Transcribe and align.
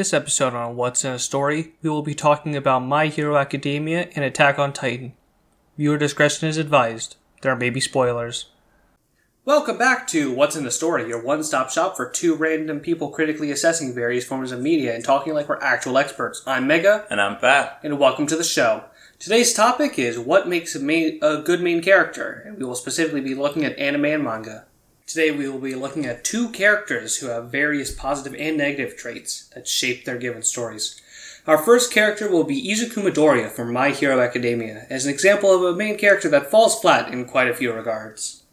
In 0.00 0.02
this 0.02 0.14
episode 0.14 0.54
on 0.54 0.76
What's 0.76 1.04
in 1.04 1.12
a 1.12 1.18
Story, 1.18 1.74
we 1.82 1.90
will 1.90 2.00
be 2.00 2.14
talking 2.14 2.56
about 2.56 2.78
My 2.78 3.08
Hero 3.08 3.36
Academia 3.36 4.08
and 4.16 4.24
Attack 4.24 4.58
on 4.58 4.72
Titan. 4.72 5.12
Viewer 5.76 5.98
discretion 5.98 6.48
is 6.48 6.56
advised. 6.56 7.16
There 7.42 7.54
may 7.54 7.68
be 7.68 7.80
spoilers. 7.80 8.46
Welcome 9.44 9.76
back 9.76 10.06
to 10.06 10.32
What's 10.32 10.56
in 10.56 10.64
the 10.64 10.70
Story, 10.70 11.06
your 11.06 11.22
one 11.22 11.44
stop 11.44 11.68
shop 11.68 11.98
for 11.98 12.08
two 12.08 12.34
random 12.34 12.80
people 12.80 13.10
critically 13.10 13.50
assessing 13.50 13.94
various 13.94 14.24
forms 14.24 14.52
of 14.52 14.62
media 14.62 14.94
and 14.94 15.04
talking 15.04 15.34
like 15.34 15.50
we're 15.50 15.60
actual 15.60 15.98
experts. 15.98 16.42
I'm 16.46 16.66
Mega, 16.66 17.06
And 17.10 17.20
I'm 17.20 17.36
Pat. 17.36 17.78
and 17.82 17.98
welcome 17.98 18.26
to 18.28 18.36
the 18.36 18.42
show. 18.42 18.84
Today's 19.18 19.52
topic 19.52 19.98
is 19.98 20.18
what 20.18 20.48
makes 20.48 20.74
a, 20.74 20.80
main, 20.80 21.18
a 21.20 21.42
good 21.42 21.60
main 21.60 21.82
character, 21.82 22.42
and 22.46 22.56
we 22.56 22.64
will 22.64 22.74
specifically 22.74 23.20
be 23.20 23.34
looking 23.34 23.66
at 23.66 23.78
anime 23.78 24.06
and 24.06 24.24
manga. 24.24 24.64
Today 25.10 25.32
we 25.32 25.48
will 25.48 25.58
be 25.58 25.74
looking 25.74 26.06
at 26.06 26.22
two 26.22 26.50
characters 26.50 27.16
who 27.16 27.26
have 27.26 27.50
various 27.50 27.92
positive 27.92 28.38
and 28.38 28.56
negative 28.56 28.96
traits 28.96 29.50
that 29.56 29.66
shape 29.66 30.04
their 30.04 30.16
given 30.16 30.44
stories. 30.44 31.02
Our 31.48 31.58
first 31.58 31.92
character 31.92 32.30
will 32.30 32.44
be 32.44 32.70
Izuku 32.70 33.02
Midoriya 33.02 33.50
from 33.50 33.72
My 33.72 33.90
Hero 33.90 34.20
Academia, 34.20 34.86
as 34.88 35.06
an 35.06 35.12
example 35.12 35.52
of 35.52 35.64
a 35.64 35.76
main 35.76 35.98
character 35.98 36.28
that 36.28 36.48
falls 36.48 36.78
flat 36.78 37.12
in 37.12 37.24
quite 37.24 37.50
a 37.50 37.54
few 37.54 37.72
regards. 37.72 38.44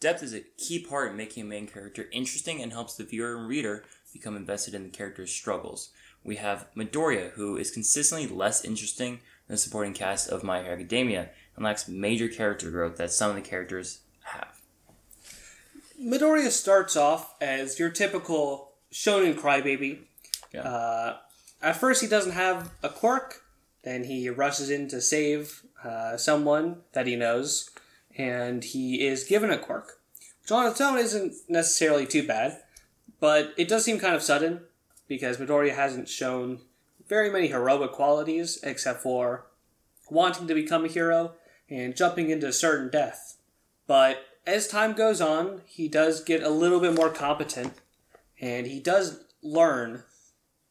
Depth 0.00 0.22
is 0.22 0.32
a 0.32 0.46
key 0.56 0.78
part 0.78 1.10
in 1.10 1.18
making 1.18 1.42
a 1.42 1.46
main 1.46 1.66
character 1.66 2.08
interesting 2.12 2.62
and 2.62 2.72
helps 2.72 2.94
the 2.94 3.04
viewer 3.04 3.36
and 3.36 3.46
reader 3.46 3.84
become 4.10 4.38
invested 4.38 4.72
in 4.72 4.84
the 4.84 4.88
character's 4.88 5.30
struggles. 5.30 5.90
We 6.24 6.36
have 6.36 6.68
Midoriya, 6.74 7.32
who 7.32 7.58
is 7.58 7.70
consistently 7.70 8.26
less 8.26 8.64
interesting 8.64 9.20
than 9.46 9.56
the 9.56 9.58
supporting 9.58 9.92
cast 9.92 10.30
of 10.30 10.44
My 10.44 10.62
Hero 10.62 10.76
Academia 10.76 11.28
and 11.56 11.64
lacks 11.66 11.88
major 11.88 12.28
character 12.28 12.70
growth 12.70 12.96
that 12.96 13.12
some 13.12 13.28
of 13.28 13.36
the 13.36 13.42
characters 13.42 13.98
have. 14.22 14.59
Midoriya 16.00 16.50
starts 16.50 16.96
off 16.96 17.34
as 17.40 17.78
your 17.78 17.90
typical 17.90 18.72
shonen 18.92 19.34
crybaby. 19.34 19.98
Yeah. 20.52 20.62
Uh, 20.62 21.16
at 21.62 21.76
first, 21.76 22.00
he 22.00 22.08
doesn't 22.08 22.32
have 22.32 22.70
a 22.82 22.88
quirk. 22.88 23.42
Then 23.82 24.04
he 24.04 24.28
rushes 24.28 24.70
in 24.70 24.88
to 24.88 25.00
save 25.00 25.62
uh, 25.84 26.16
someone 26.16 26.82
that 26.92 27.06
he 27.06 27.16
knows, 27.16 27.70
and 28.16 28.64
he 28.64 29.06
is 29.06 29.24
given 29.24 29.50
a 29.50 29.58
quirk, 29.58 30.00
which 30.42 30.50
on 30.50 30.66
its 30.66 30.80
own 30.80 30.98
isn't 30.98 31.34
necessarily 31.48 32.06
too 32.06 32.26
bad, 32.26 32.60
but 33.20 33.54
it 33.56 33.68
does 33.68 33.84
seem 33.84 33.98
kind 33.98 34.14
of 34.14 34.22
sudden 34.22 34.60
because 35.08 35.38
Midoriya 35.38 35.74
hasn't 35.74 36.08
shown 36.08 36.60
very 37.08 37.30
many 37.30 37.48
heroic 37.48 37.92
qualities 37.92 38.58
except 38.62 39.02
for 39.02 39.46
wanting 40.10 40.46
to 40.46 40.54
become 40.54 40.84
a 40.84 40.88
hero 40.88 41.32
and 41.68 41.96
jumping 41.96 42.30
into 42.30 42.52
certain 42.52 42.90
death. 42.90 43.36
But 43.86 44.18
as 44.50 44.66
time 44.68 44.92
goes 44.94 45.20
on, 45.20 45.62
he 45.66 45.88
does 45.88 46.22
get 46.22 46.42
a 46.42 46.50
little 46.50 46.80
bit 46.80 46.94
more 46.94 47.10
competent 47.10 47.72
and 48.40 48.66
he 48.66 48.80
does 48.80 49.20
learn. 49.42 50.02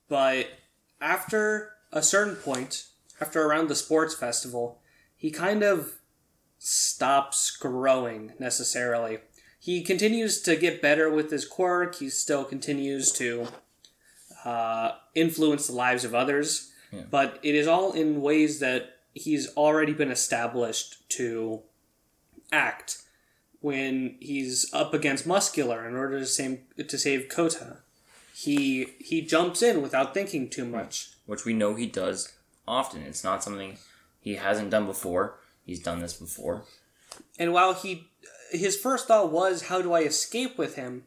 But 0.08 0.48
after 1.02 1.72
a 1.92 2.02
certain 2.04 2.36
point, 2.36 2.86
after 3.22 3.42
around 3.44 3.68
the 3.70 3.76
sports 3.76 4.16
festival, 4.16 4.80
he 5.16 5.32
kind 5.32 5.64
of 5.64 6.00
stops 6.58 7.52
growing 7.52 8.34
necessarily. 8.40 9.20
He 9.60 9.82
continues 9.84 10.42
to 10.44 10.56
get 10.56 10.82
better 10.82 11.10
with 11.10 11.32
his 11.32 11.46
quirk, 11.46 11.96
he 11.96 12.10
still 12.10 12.44
continues 12.46 13.12
to 13.14 13.48
uh, 14.46 14.92
influence 15.16 15.68
the 15.68 15.74
lives 15.74 16.04
of 16.06 16.16
others, 16.16 16.72
Yeah. 16.92 17.04
but 17.10 17.40
it 17.44 17.56
is 17.56 17.68
all 17.68 17.92
in 17.94 18.22
ways 18.22 18.60
that 18.60 18.98
he's 19.14 19.50
already 19.56 19.94
been 19.94 20.12
established 20.12 21.10
to 21.18 21.62
act 22.52 23.00
when 23.62 24.16
he's 24.20 24.72
up 24.74 24.94
against 24.94 25.28
muscular 25.28 25.88
in 25.88 25.96
order 25.96 26.20
to 26.20 26.26
save 26.26 26.60
to 26.88 26.98
save 26.98 27.30
Kota. 27.30 27.78
He 28.36 28.94
he 29.00 29.22
jumps 29.22 29.62
in 29.62 29.82
without 29.82 30.14
thinking 30.14 30.50
too 30.50 30.66
much. 30.66 31.12
Which 31.26 31.46
we 31.46 31.54
know 31.54 31.76
he 31.76 31.86
does 31.86 32.34
often. 32.68 33.02
It's 33.02 33.24
not 33.24 33.44
something 33.44 33.78
he 34.22 34.36
hasn't 34.36 34.70
done 34.70 34.86
before. 34.86 35.36
He's 35.66 35.82
done 35.82 36.00
this 36.00 36.14
before. 36.14 36.64
And 37.38 37.54
while 37.54 37.74
he 37.74 38.08
his 38.52 38.78
first 38.78 39.08
thought 39.08 39.32
was 39.32 39.64
how 39.64 39.82
do 39.82 39.94
I 39.94 40.02
escape 40.02 40.58
with 40.58 40.76
him, 40.76 41.04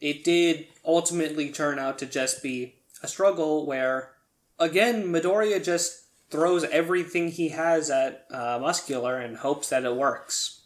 it 0.00 0.24
did 0.24 0.66
ultimately 0.84 1.50
turn 1.50 1.78
out 1.78 1.98
to 1.98 2.06
just 2.06 2.42
be 2.42 2.74
a 3.02 3.08
struggle 3.08 3.66
where 3.66 4.12
again 4.58 5.06
Midoriya 5.06 5.64
just 5.64 6.04
throws 6.30 6.64
everything 6.64 7.30
he 7.30 7.48
has 7.48 7.90
at 7.90 8.26
uh, 8.30 8.58
muscular 8.60 9.18
and 9.18 9.38
hopes 9.38 9.70
that 9.70 9.84
it 9.84 9.96
works. 9.96 10.57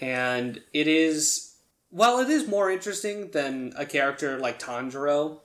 And 0.00 0.60
it 0.72 0.88
is 0.88 1.54
while 1.90 2.18
it 2.18 2.30
is 2.30 2.46
more 2.46 2.70
interesting 2.70 3.30
than 3.30 3.72
a 3.76 3.84
character 3.84 4.38
like 4.38 4.58
Tanjiro, 4.58 5.40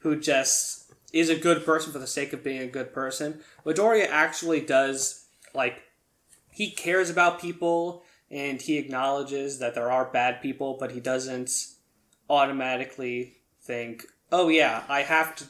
who 0.00 0.20
just 0.20 0.92
is 1.12 1.30
a 1.30 1.36
good 1.36 1.64
person 1.64 1.92
for 1.92 1.98
the 1.98 2.06
sake 2.06 2.32
of 2.32 2.44
being 2.44 2.60
a 2.60 2.66
good 2.66 2.92
person, 2.92 3.40
Midoriya 3.64 4.08
actually 4.10 4.60
does 4.60 5.26
like 5.54 5.82
he 6.50 6.70
cares 6.70 7.10
about 7.10 7.40
people 7.40 8.04
and 8.30 8.60
he 8.60 8.76
acknowledges 8.76 9.58
that 9.58 9.74
there 9.74 9.90
are 9.90 10.04
bad 10.04 10.42
people, 10.42 10.76
but 10.78 10.92
he 10.92 11.00
doesn't 11.00 11.50
automatically 12.28 13.36
think, 13.62 14.04
"Oh 14.30 14.48
yeah, 14.48 14.84
I 14.88 15.02
have 15.02 15.36
to." 15.36 15.44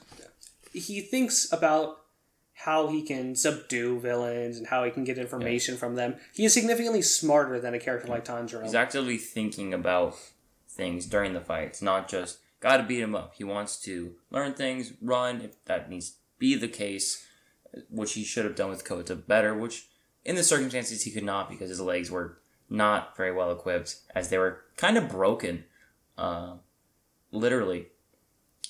He 0.72 1.00
thinks 1.00 1.50
about 1.52 2.05
how 2.64 2.88
he 2.88 3.02
can 3.02 3.36
subdue 3.36 4.00
villains 4.00 4.56
and 4.56 4.66
how 4.66 4.82
he 4.82 4.90
can 4.90 5.04
get 5.04 5.18
information 5.18 5.76
from 5.76 5.94
them. 5.94 6.16
He 6.34 6.44
is 6.46 6.54
significantly 6.54 7.02
smarter 7.02 7.60
than 7.60 7.74
a 7.74 7.78
character 7.78 8.08
like 8.08 8.24
Tanjiro. 8.24 8.62
He's 8.62 8.74
actively 8.74 9.18
thinking 9.18 9.74
about 9.74 10.16
things 10.68 11.06
during 11.06 11.34
the 11.34 11.40
fights, 11.40 11.82
not 11.82 12.08
just 12.08 12.38
gotta 12.60 12.82
beat 12.82 13.00
him 13.00 13.14
up. 13.14 13.34
He 13.34 13.44
wants 13.44 13.80
to 13.82 14.14
learn 14.30 14.54
things, 14.54 14.94
run 15.02 15.42
if 15.42 15.62
that 15.66 15.90
needs 15.90 16.10
to 16.10 16.16
be 16.38 16.54
the 16.54 16.68
case, 16.68 17.26
which 17.90 18.14
he 18.14 18.24
should 18.24 18.46
have 18.46 18.56
done 18.56 18.70
with 18.70 18.84
Kota 18.84 19.14
better, 19.14 19.54
which 19.54 19.88
in 20.24 20.34
the 20.34 20.42
circumstances 20.42 21.02
he 21.02 21.10
could 21.10 21.24
not 21.24 21.50
because 21.50 21.68
his 21.68 21.80
legs 21.80 22.10
were 22.10 22.38
not 22.70 23.16
very 23.16 23.32
well 23.32 23.52
equipped, 23.52 23.96
as 24.14 24.30
they 24.30 24.38
were 24.38 24.62
kind 24.76 24.96
of 24.96 25.10
broken, 25.10 25.64
uh, 26.16 26.54
literally. 27.30 27.88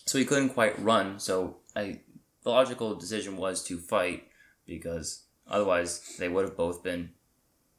So 0.07 0.19
he 0.19 0.25
couldn't 0.25 0.51
quite 0.51 0.79
run, 0.83 1.19
so 1.19 1.57
I, 1.75 2.01
the 2.47 2.53
logical 2.53 2.95
decision 2.95 3.37
was 3.37 3.65
to 3.65 3.77
fight 3.77 4.29
because 4.69 5.25
otherwise 5.51 6.15
they 6.17 6.29
would 6.29 6.45
have 6.45 6.57
both 6.57 6.81
been 6.81 7.11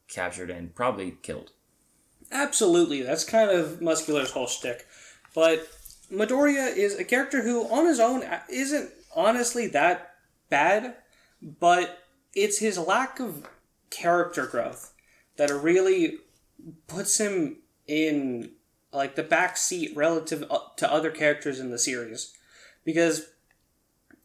captured 0.09 0.49
and 0.49 0.75
probably 0.75 1.11
killed. 1.21 1.51
Absolutely, 2.33 3.01
that's 3.01 3.23
kind 3.23 3.49
of 3.49 3.81
Muscular's 3.81 4.31
whole 4.31 4.45
shtick. 4.45 4.85
But 5.33 5.69
Midoriya 6.11 6.75
is 6.75 6.99
a 6.99 7.05
character 7.05 7.43
who, 7.43 7.63
on 7.69 7.85
his 7.85 8.01
own, 8.01 8.25
isn't 8.49 8.91
honestly 9.15 9.67
that 9.67 10.15
bad, 10.49 10.95
but 11.41 11.99
it's 12.35 12.59
his 12.59 12.77
lack 12.77 13.21
of 13.21 13.47
character 13.89 14.45
growth 14.45 14.93
that 15.37 15.49
really 15.49 16.17
puts 16.87 17.17
him 17.19 17.59
in 17.87 18.51
like 18.91 19.15
the 19.15 19.23
back 19.23 19.55
seat 19.55 19.95
relative 19.95 20.43
uh, 20.51 20.59
to 20.75 20.91
other 20.91 21.09
characters 21.09 21.57
in 21.57 21.71
the 21.71 21.79
series 21.79 22.33
because 22.83 23.27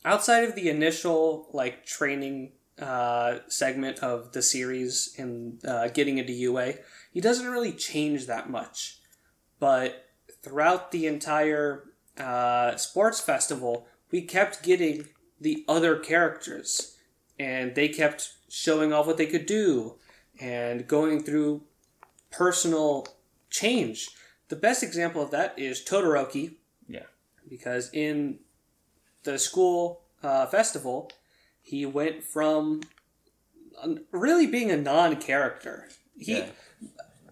outside 0.04 0.44
of 0.44 0.54
the 0.54 0.68
initial 0.68 1.48
like 1.52 1.84
training 1.86 2.52
uh, 2.78 3.38
segment 3.48 3.98
of 4.00 4.32
the 4.32 4.42
series 4.42 5.14
in 5.16 5.58
uh, 5.66 5.88
getting 5.88 6.18
into 6.18 6.32
UA, 6.32 6.74
he 7.12 7.20
doesn't 7.20 7.50
really 7.50 7.72
change 7.72 8.26
that 8.26 8.50
much. 8.50 8.98
But 9.58 10.06
throughout 10.42 10.90
the 10.90 11.06
entire 11.06 11.84
uh, 12.18 12.76
sports 12.76 13.20
festival, 13.20 13.86
we 14.10 14.22
kept 14.22 14.62
getting 14.62 15.06
the 15.40 15.64
other 15.68 15.96
characters, 15.96 16.96
and 17.38 17.74
they 17.74 17.88
kept 17.88 18.32
showing 18.48 18.92
off 18.92 19.06
what 19.06 19.16
they 19.16 19.26
could 19.26 19.46
do 19.46 19.96
and 20.40 20.86
going 20.86 21.22
through 21.22 21.62
personal 22.30 23.06
change. 23.50 24.10
The 24.48 24.56
best 24.56 24.82
example 24.82 25.22
of 25.22 25.30
that 25.30 25.58
is 25.58 25.80
Todoroki. 25.80 26.56
Yeah. 26.88 27.06
Because 27.48 27.90
in 27.92 28.40
the 29.24 29.38
school 29.38 30.02
uh, 30.22 30.46
festival, 30.46 31.10
he 31.60 31.86
went 31.86 32.22
from 32.24 32.82
really 34.10 34.46
being 34.46 34.70
a 34.70 34.76
non-character. 34.76 35.88
He, 36.18 36.38
Yeah. 36.38 36.46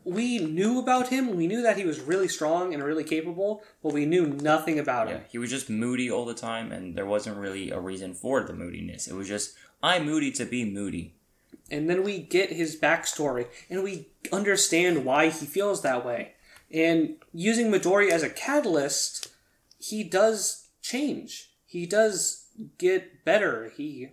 we 0.04 0.38
knew 0.38 0.78
about 0.78 1.08
him. 1.08 1.36
We 1.36 1.46
knew 1.46 1.62
that 1.62 1.76
he 1.76 1.84
was 1.84 2.00
really 2.00 2.28
strong 2.28 2.72
and 2.74 2.82
really 2.82 3.04
capable, 3.04 3.62
but 3.82 3.92
we 3.92 4.06
knew 4.06 4.26
nothing 4.26 4.78
about 4.78 5.08
Yeah, 5.08 5.14
him. 5.18 5.24
he 5.30 5.38
was 5.38 5.50
just 5.50 5.68
moody 5.70 6.10
all 6.10 6.24
the 6.24 6.34
time, 6.34 6.72
and 6.72 6.96
there 6.96 7.06
wasn't 7.06 7.36
really 7.36 7.70
a 7.70 7.78
reason 7.78 8.14
for 8.14 8.42
the 8.42 8.52
moodiness. 8.54 9.06
It 9.06 9.14
was 9.14 9.28
just, 9.28 9.54
I'm 9.82 10.06
moody 10.06 10.32
to 10.32 10.44
be 10.44 10.64
moody. 10.64 11.14
And 11.70 11.88
then 11.88 12.02
we 12.02 12.18
get 12.18 12.50
his 12.50 12.78
backstory, 12.80 13.46
and 13.68 13.84
we 13.84 14.08
understand 14.32 15.04
why 15.04 15.28
he 15.28 15.46
feels 15.46 15.82
that 15.82 16.04
way. 16.04 16.32
And 16.72 17.16
using 17.32 17.70
Midori 17.70 18.10
as 18.10 18.22
a 18.22 18.30
catalyst, 18.30 19.28
he 19.78 20.02
does 20.02 20.68
change. 20.82 21.49
He 21.70 21.86
does 21.86 22.46
get 22.78 23.24
better. 23.24 23.70
He 23.76 24.08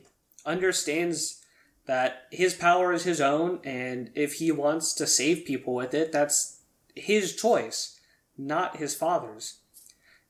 understands 0.45 1.43
that 1.87 2.27
his 2.31 2.53
power 2.53 2.93
is 2.93 3.03
his 3.03 3.19
own, 3.19 3.61
and 3.63 4.11
if 4.13 4.33
he 4.33 4.51
wants 4.51 4.93
to 4.93 5.07
save 5.07 5.43
people 5.43 5.73
with 5.73 5.95
it, 5.95 6.11
that's 6.11 6.59
his 6.93 7.35
choice, 7.35 7.99
not 8.37 8.77
his 8.77 8.93
father's. 8.93 9.57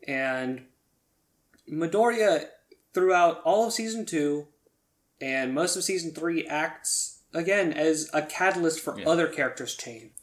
And 0.08 0.68
Midoriya, 1.70 2.46
throughout 2.94 3.42
all 3.44 3.68
of 3.68 3.74
season 3.74 4.06
two 4.06 4.48
and 5.20 5.54
most 5.54 5.76
of 5.76 5.84
season 5.84 6.12
three, 6.14 6.48
acts 6.48 7.24
again 7.34 7.74
as 7.74 8.10
a 8.14 8.22
catalyst 8.22 8.80
for 8.80 8.98
Yeah. 8.98 9.06
other 9.10 9.28
characters' 9.28 9.76
change. 9.76 10.14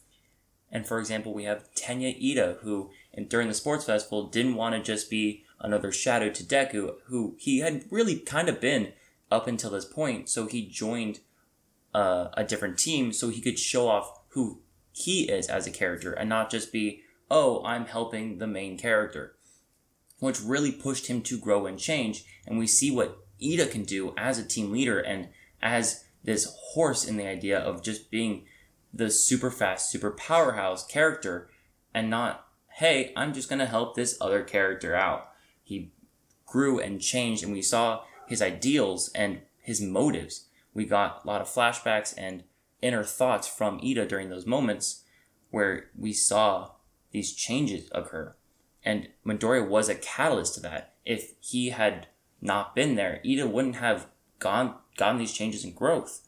And 0.71 0.87
for 0.87 0.97
example, 0.97 1.35
we 1.35 1.43
have 1.43 1.71
Tenya 1.75 2.19
Iida, 2.19 2.61
who 2.61 2.89
during 3.27 3.47
the 3.47 3.53
sports 3.53 3.85
festival 3.85 4.25
didn't 4.25 4.55
want 4.55 4.73
to 4.73 4.81
just 4.81 5.07
be 5.11 5.44
another 5.65 5.91
shadow 5.91 6.29
to 6.29 6.43
Deku, 6.43 6.95
who 7.05 7.35
he 7.39 7.59
had 7.59 7.85
really 7.89 8.17
kind 8.17 8.47
of 8.47 8.61
been 8.61 8.93
up 9.31 9.47
until 9.47 9.71
this 9.71 9.85
point. 9.85 10.29
So 10.29 10.45
he 10.45 10.67
joined 10.67 11.19
uh, 11.93 12.29
a 12.33 12.43
different 12.43 12.77
team 12.77 13.11
so 13.11 13.29
he 13.29 13.41
could 13.41 13.57
show 13.57 13.87
off 13.87 14.19
who 14.29 14.61
he 14.91 15.23
is 15.23 15.47
as 15.47 15.65
a 15.65 15.71
character 15.71 16.13
and 16.13 16.29
not 16.29 16.51
just 16.51 16.71
be, 16.71 17.01
oh, 17.29 17.63
I'm 17.65 17.85
helping 17.85 18.37
the 18.37 18.47
main 18.47 18.77
character, 18.77 19.35
which 20.19 20.41
really 20.41 20.71
pushed 20.71 21.07
him 21.07 21.21
to 21.23 21.39
grow 21.39 21.65
and 21.65 21.79
change. 21.79 22.23
And 22.45 22.59
we 22.59 22.67
see 22.67 22.91
what 22.91 23.17
Iida 23.41 23.69
can 23.69 23.83
do 23.83 24.13
as 24.17 24.37
a 24.37 24.45
team 24.45 24.71
leader 24.71 24.99
and 24.99 25.29
as 25.61 26.05
this 26.23 26.55
horse 26.73 27.03
in 27.05 27.17
the 27.17 27.27
idea 27.27 27.59
of 27.59 27.83
just 27.83 28.11
being 28.11 28.45
the 28.93 29.09
super 29.09 29.49
fast, 29.49 29.89
super 29.89 30.11
powerhouse 30.11 30.85
character 30.85 31.49
and 31.93 32.09
not, 32.09 32.47
hey, 32.75 33.11
I'm 33.15 33.33
just 33.33 33.49
going 33.49 33.59
to 33.59 33.65
help 33.65 33.95
this 33.95 34.17
other 34.21 34.43
character 34.43 34.95
out. 34.95 35.29
Grew 36.55 36.79
and 36.79 37.01
changed, 37.01 37.43
and 37.43 37.51
we 37.51 37.61
saw 37.61 38.05
his 38.27 38.41
ideals 38.41 39.11
and 39.13 39.41
his 39.57 39.81
motives. 39.81 40.45
We 40.73 40.85
got 40.85 41.19
a 41.21 41.27
lot 41.27 41.41
of 41.41 41.49
flashbacks 41.49 42.13
and 42.17 42.45
inner 42.81 43.03
thoughts 43.03 43.45
from 43.45 43.81
Iida 43.81 44.07
during 44.07 44.29
those 44.29 44.45
moments 44.45 45.03
where 45.51 45.87
we 45.97 46.13
saw 46.13 46.71
these 47.11 47.33
changes 47.33 47.89
occur. 47.91 48.37
And 48.85 49.09
Midoriya 49.25 49.67
was 49.67 49.89
a 49.89 49.95
catalyst 49.95 50.53
to 50.53 50.61
that. 50.61 50.93
If 51.03 51.33
he 51.41 51.71
had 51.71 52.07
not 52.39 52.73
been 52.73 52.95
there, 52.95 53.19
Iida 53.25 53.51
wouldn't 53.51 53.75
have 53.75 54.07
gone 54.39 54.75
gotten 54.95 55.17
these 55.17 55.33
changes 55.33 55.65
and 55.65 55.75
growth. 55.75 56.25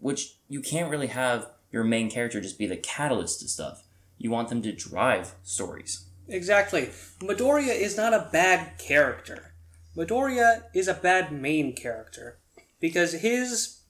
Which 0.00 0.38
you 0.48 0.60
can't 0.60 0.90
really 0.90 1.06
have 1.06 1.52
your 1.70 1.84
main 1.84 2.10
character 2.10 2.40
just 2.40 2.58
be 2.58 2.66
the 2.66 2.76
catalyst 2.76 3.38
to 3.42 3.48
stuff. 3.48 3.84
You 4.18 4.28
want 4.32 4.48
them 4.48 4.62
to 4.62 4.72
drive 4.72 5.36
stories. 5.44 6.05
Exactly. 6.28 6.90
Midoriya 7.20 7.74
is 7.74 7.96
not 7.96 8.14
a 8.14 8.28
bad 8.32 8.78
character. 8.78 9.52
Midoriya 9.96 10.64
is 10.74 10.88
a 10.88 10.94
bad 10.94 11.32
main 11.32 11.74
character 11.74 12.38
because 12.80 13.12
his 13.12 13.80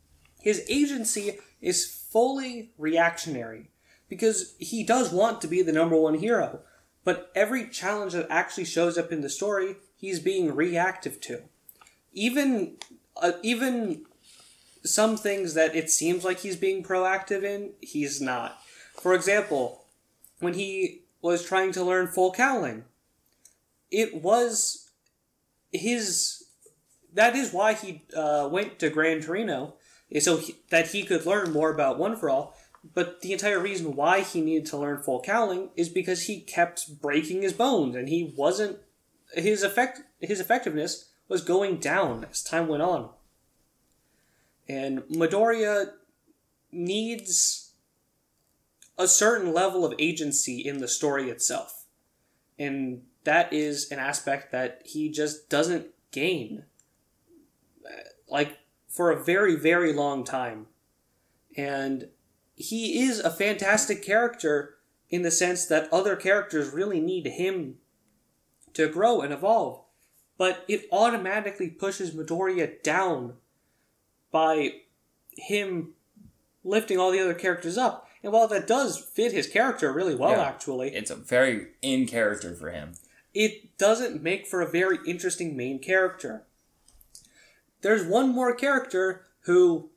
his 0.41 0.65
agency 0.69 1.38
is 1.61 1.87
fully 1.87 2.71
reactionary 2.79 3.71
because 4.09 4.55
he 4.59 4.85
does 4.85 5.12
want 5.12 5.41
to 5.41 5.49
be 5.49 5.62
the 5.62 5.73
number 5.73 5.97
one 5.97 6.15
hero, 6.15 6.61
but 7.05 7.33
every 7.35 7.69
challenge 7.69 8.12
that 8.12 8.27
actually 8.31 8.65
shows 8.65 8.97
up 8.97 9.11
in 9.11 9.23
the 9.23 9.29
story, 9.29 9.77
he's 9.97 10.21
being 10.21 10.55
reactive 10.55 11.21
to. 11.23 11.43
Even 12.12 12.77
uh, 13.17 13.33
even 13.43 14.05
some 14.85 15.17
things 15.17 15.55
that 15.55 15.75
it 15.75 15.91
seems 15.91 16.25
like 16.25 16.41
he's 16.41 16.56
being 16.56 16.85
proactive 16.85 17.43
in, 17.43 17.71
he's 17.81 18.21
not. 18.21 18.61
For 18.94 19.15
example, 19.15 19.87
when 20.38 20.55
he 20.55 21.06
was 21.22 21.44
trying 21.44 21.72
to 21.72 21.84
learn 21.84 22.06
full 22.06 22.32
cowling, 22.32 22.84
it 23.90 24.22
was 24.22 24.90
his. 25.72 26.44
That 27.12 27.34
is 27.34 27.52
why 27.52 27.72
he 27.72 28.02
uh, 28.14 28.48
went 28.52 28.78
to 28.80 28.90
Gran 28.90 29.22
Torino, 29.22 29.74
so 30.20 30.36
he, 30.36 30.56
that 30.70 30.88
he 30.88 31.02
could 31.02 31.24
learn 31.24 31.52
more 31.52 31.72
about 31.72 31.98
One 31.98 32.16
for 32.16 32.28
All. 32.28 32.56
But 32.94 33.20
the 33.22 33.32
entire 33.32 33.58
reason 33.58 33.96
why 33.96 34.20
he 34.20 34.40
needed 34.40 34.66
to 34.66 34.76
learn 34.76 35.02
full 35.02 35.20
cowling 35.22 35.70
is 35.76 35.88
because 35.88 36.24
he 36.24 36.40
kept 36.40 37.00
breaking 37.00 37.42
his 37.42 37.52
bones, 37.52 37.96
and 37.96 38.08
he 38.08 38.34
wasn't 38.36 38.78
his 39.32 39.62
effect 39.62 40.02
his 40.20 40.40
effectiveness 40.40 41.10
was 41.28 41.42
going 41.42 41.78
down 41.78 42.26
as 42.30 42.42
time 42.42 42.68
went 42.68 42.82
on. 42.82 43.10
And 44.68 45.00
Midoriya 45.04 45.92
needs 46.72 47.65
a 48.98 49.08
certain 49.08 49.52
level 49.52 49.84
of 49.84 49.94
agency 49.98 50.60
in 50.60 50.78
the 50.78 50.88
story 50.88 51.31
itself. 51.31 51.87
And 52.58 53.02
that 53.25 53.52
is 53.52 53.90
an 53.90 53.98
aspect 53.98 54.52
that 54.52 54.82
he 54.84 55.10
just 55.10 55.50
doesn't 55.50 55.88
gain. 56.10 56.64
Like, 58.28 58.58
for 58.88 59.10
a 59.10 59.22
very, 59.22 59.56
very 59.56 59.93
long 59.93 60.25
time. 60.25 60.66
And 61.56 62.08
he 62.54 63.02
is 63.02 63.20
a 63.20 63.31
fantastic 63.31 64.02
character 64.02 64.78
in 65.10 65.22
the 65.22 65.31
sense 65.31 65.66
that 65.66 65.92
other 65.92 66.16
characters 66.16 66.72
really 66.72 67.00
need 67.00 67.26
him 67.26 67.76
to 68.72 68.88
grow 68.88 69.20
and 69.20 69.32
evolve. 69.32 69.82
But 70.38 70.64
it 70.66 70.88
automatically 70.90 71.69
pushes 71.69 72.12
Midoriya 72.14 72.82
down 72.82 73.34
by 74.31 74.70
him 75.32 75.94
lifting 76.64 76.99
all 76.99 77.10
the 77.10 77.20
other 77.20 77.34
characters 77.34 77.78
up. 77.78 78.06
And 78.26 78.32
while 78.32 78.49
that 78.49 78.67
does 78.67 78.99
fit 78.99 79.31
his 79.31 79.46
character 79.46 79.93
really 79.93 80.17
well, 80.17 80.32
Yeah. 80.32 80.43
actually, 80.43 80.93
It's 80.96 81.12
a 81.12 81.14
very 81.14 81.69
in 81.81 82.08
character 82.08 82.56
for 82.56 82.73
him. 82.73 82.94
it 83.32 83.78
doesn't 83.78 84.20
make 84.20 84.49
for 84.49 84.61
a 84.62 84.67
very 84.69 84.99
interesting 85.06 85.56
main 85.56 85.78
character. 85.78 86.44
There's 87.82 88.05
one 88.05 88.31
more 88.31 88.52
character 88.52 89.26
who, 89.43 89.90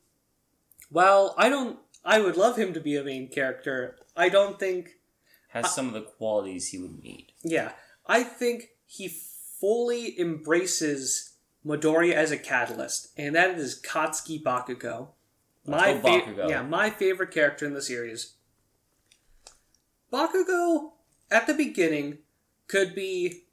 while 0.92 1.34
I 1.40 1.50
don't, 1.50 1.80
I 2.06 2.20
would 2.20 2.38
love 2.38 2.56
him 2.56 2.72
to 2.76 2.80
be 2.80 2.96
a 2.96 3.04
main 3.04 3.30
character, 3.30 3.98
I 4.16 4.30
don't 4.30 4.60
think, 4.60 5.00
Has 5.48 5.74
some 5.74 5.88
of 5.88 5.94
the 5.96 6.02
qualities 6.02 6.68
he 6.68 6.78
would 6.78 7.02
need. 7.02 7.32
yeah, 7.42 7.72
I 8.06 8.22
think 8.22 8.74
he 8.86 9.08
fully 9.08 10.20
embraces 10.20 11.34
Midoriya 11.66 12.14
as 12.14 12.30
a 12.30 12.38
catalyst, 12.38 13.08
and 13.18 13.34
that 13.36 13.58
is 13.58 13.82
Katsuki 13.82 14.40
Bakugo. 14.44 15.14
My 15.70 16.00
fa- 16.00 16.46
yeah, 16.48 16.62
my 16.64 16.90
favorite 16.90 17.32
character 17.32 17.66
in 17.66 17.74
the 17.74 17.82
series. 17.82 18.34
Bakugo 20.12 20.92
at 21.30 21.48
the 21.48 21.54
beginning 21.54 22.20
could 22.68 22.96
be 22.96 23.44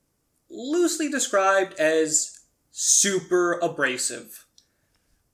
loosely 0.49 1.11
described 1.11 1.75
as 1.79 2.41
super 2.71 3.55
abrasive. 3.61 4.47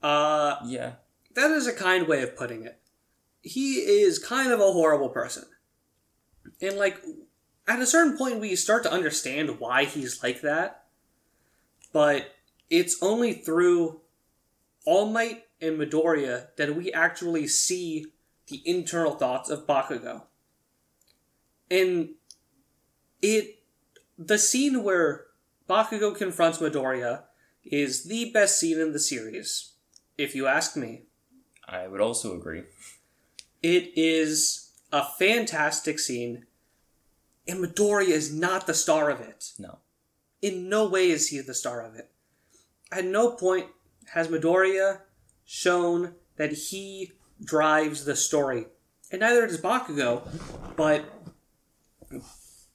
Uh, 0.02 0.56
Yeah. 0.66 0.94
that 1.34 1.50
is 1.50 1.66
a 1.66 1.72
kind 1.72 2.08
way 2.08 2.22
of 2.22 2.36
putting 2.36 2.64
it. 2.64 2.80
He 3.42 3.74
is 3.76 4.18
kind 4.18 4.52
of 4.52 4.60
a 4.60 4.72
horrible 4.72 5.08
person. 5.08 5.44
And 6.60 6.76
like 6.76 6.98
at 7.68 7.80
a 7.80 7.86
certain 7.86 8.16
point 8.16 8.40
we 8.40 8.56
start 8.56 8.82
to 8.84 8.92
understand 8.92 9.60
why 9.60 9.84
he's 9.84 10.22
like 10.22 10.40
that. 10.42 10.86
But 11.92 12.32
it's 12.70 13.00
only 13.02 13.32
through 13.34 14.00
All 14.84 15.06
Might 15.06 15.44
and 15.62 15.78
Midoriya 15.78 16.48
that 16.56 16.74
we 16.74 16.92
actually 16.92 17.46
see 17.46 18.06
the 18.48 18.60
internal 18.66 19.12
thoughts 19.12 19.48
of 19.48 19.66
Bakugo. 19.66 20.24
And 21.70 22.10
it 23.22 23.60
the 24.18 24.38
scene 24.38 24.82
where 24.82 25.26
Bakugo 25.68 26.14
confronts 26.14 26.58
Midoriya 26.58 27.22
is 27.64 28.04
the 28.04 28.30
best 28.32 28.58
scene 28.58 28.78
in 28.80 28.92
the 28.92 28.98
series, 28.98 29.72
if 30.18 30.34
you 30.34 30.46
ask 30.46 30.76
me. 30.76 31.04
I 31.66 31.86
would 31.86 32.00
also 32.00 32.36
agree. 32.36 32.64
It 33.62 33.92
is 33.96 34.72
a 34.90 35.04
fantastic 35.04 36.00
scene, 36.00 36.46
and 37.46 37.64
Midoriya 37.64 38.08
is 38.08 38.34
not 38.34 38.66
the 38.66 38.74
star 38.74 39.08
of 39.08 39.20
it. 39.20 39.52
No. 39.58 39.78
In 40.42 40.68
no 40.68 40.88
way 40.88 41.10
is 41.10 41.28
he 41.28 41.40
the 41.40 41.54
star 41.54 41.80
of 41.82 41.94
it. 41.94 42.10
At 42.90 43.04
no 43.04 43.30
point 43.30 43.68
has 44.12 44.28
Midoriya 44.28 45.00
shown 45.44 46.14
that 46.36 46.52
he 46.52 47.12
drives 47.44 48.04
the 48.04 48.16
story, 48.16 48.66
and 49.10 49.20
neither 49.20 49.46
does 49.46 49.60
Bakugo. 49.60 50.26
But 50.76 51.04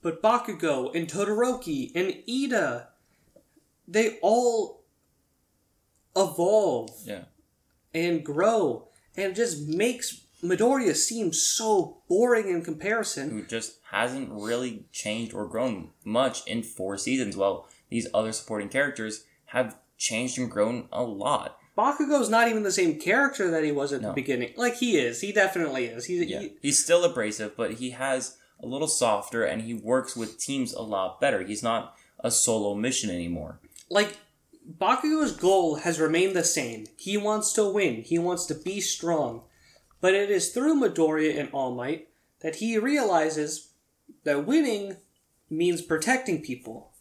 but 0.02 0.22
Bakugo 0.22 0.94
and 0.96 1.08
Todoroki 1.08 1.92
and 1.96 2.14
Iida, 2.28 2.88
they 3.88 4.18
all 4.22 4.84
evolve 6.16 6.92
Yeah. 7.06 7.26
and 7.94 8.24
grow, 8.26 8.88
and 9.16 9.32
it 9.32 9.36
just 9.36 9.68
makes 9.68 10.22
Midoriya 10.44 10.96
seem 10.96 11.34
so 11.34 11.98
boring 12.08 12.48
in 12.48 12.64
comparison. 12.64 13.32
Who 13.32 13.44
just 13.46 13.80
hasn't 13.90 14.30
really 14.32 14.86
changed 14.92 15.34
or 15.34 15.48
grown 15.48 15.92
much 16.06 16.46
in 16.46 16.62
four 16.62 16.98
seasons, 16.98 17.36
while 17.36 17.68
these 17.90 18.08
other 18.14 18.32
supporting 18.32 18.70
characters 18.70 19.24
have 19.46 19.80
changed 19.98 20.38
and 20.38 20.50
grown 20.52 20.88
a 20.92 21.02
lot. 21.04 21.58
Bakugo's 21.78 22.30
not 22.30 22.48
even 22.48 22.64
the 22.64 22.72
same 22.72 23.00
character 23.00 23.52
that 23.52 23.64
he 23.64 23.72
was 23.72 23.94
at 23.94 24.02
the 24.02 24.12
beginning. 24.12 24.54
Like 24.58 24.76
he 24.78 24.98
is, 24.98 25.22
he 25.22 25.32
definitely 25.32 25.86
is. 25.86 26.06
He's 26.06 26.24
Yeah. 26.28 26.40
he, 26.40 26.54
He's 26.62 26.84
still 26.84 27.04
abrasive, 27.04 27.56
but 27.56 27.74
he 27.76 27.92
has 27.92 28.38
a 28.60 28.66
little 28.66 28.88
softer 28.88 29.44
and 29.44 29.62
he 29.62 29.74
works 29.76 30.16
with 30.16 30.40
teams 30.40 30.74
a 30.74 30.82
lot 30.82 31.22
better. 31.22 31.44
He's 31.44 31.62
not 31.62 31.96
a 32.20 32.32
solo 32.32 32.74
mission 32.74 33.10
anymore. 33.12 33.60
like 33.90 34.18
Bakugo's 34.68 35.32
goal 35.32 35.76
has 35.76 35.98
remained 36.00 36.36
the 36.36 36.44
same. 36.44 36.88
He 36.98 37.16
wants 37.16 37.54
to 37.54 37.70
win. 37.70 38.02
He 38.02 38.20
wants 38.20 38.46
to 38.48 38.56
be 38.56 38.82
strong. 38.82 39.44
But 40.02 40.14
it 40.14 40.30
is 40.30 40.50
through 40.50 40.82
Midoriya 40.82 41.40
and 41.40 41.50
All 41.54 41.74
Might 41.74 42.10
that 42.42 42.58
he 42.58 42.78
realizes 42.78 43.70
that 44.26 44.46
winning 44.46 44.98
means 45.50 45.82
protecting 45.82 46.42
people. 46.42 46.92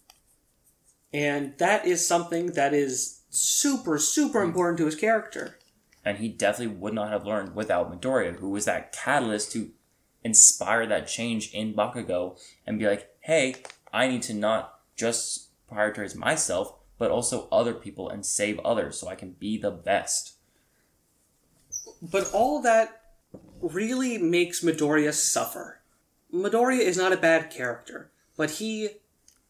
And 1.12 1.54
that 1.58 1.86
is 1.86 2.06
something 2.06 2.52
that 2.52 2.72
is 2.74 3.15
super, 3.30 3.98
super 3.98 4.42
important 4.42 4.78
to 4.78 4.86
his 4.86 4.94
character. 4.94 5.58
And 6.04 6.18
he 6.18 6.28
definitely 6.28 6.76
would 6.76 6.94
not 6.94 7.10
have 7.10 7.26
learned 7.26 7.54
without 7.54 7.90
Midoriya, 7.90 8.38
who 8.38 8.50
was 8.50 8.64
that 8.66 8.92
catalyst 8.92 9.52
to 9.52 9.70
inspire 10.22 10.86
that 10.86 11.08
change 11.08 11.52
in 11.52 11.74
Bakugo 11.74 12.38
and 12.66 12.78
be 12.78 12.86
like, 12.86 13.10
hey, 13.20 13.56
I 13.92 14.08
need 14.08 14.22
to 14.22 14.34
not 14.34 14.80
just 14.96 15.48
prioritize 15.70 16.14
myself, 16.14 16.74
but 16.98 17.10
also 17.10 17.48
other 17.50 17.74
people 17.74 18.08
and 18.08 18.24
save 18.24 18.58
others 18.60 18.98
so 18.98 19.08
I 19.08 19.14
can 19.14 19.32
be 19.32 19.58
the 19.58 19.70
best. 19.70 20.34
But 22.00 22.30
all 22.32 22.62
that 22.62 23.02
really 23.60 24.18
makes 24.18 24.62
Midoriya 24.62 25.12
suffer. 25.12 25.80
Midoriya 26.32 26.80
is 26.80 26.96
not 26.96 27.12
a 27.12 27.16
bad 27.16 27.50
character, 27.50 28.10
but 28.36 28.52
he 28.52 28.90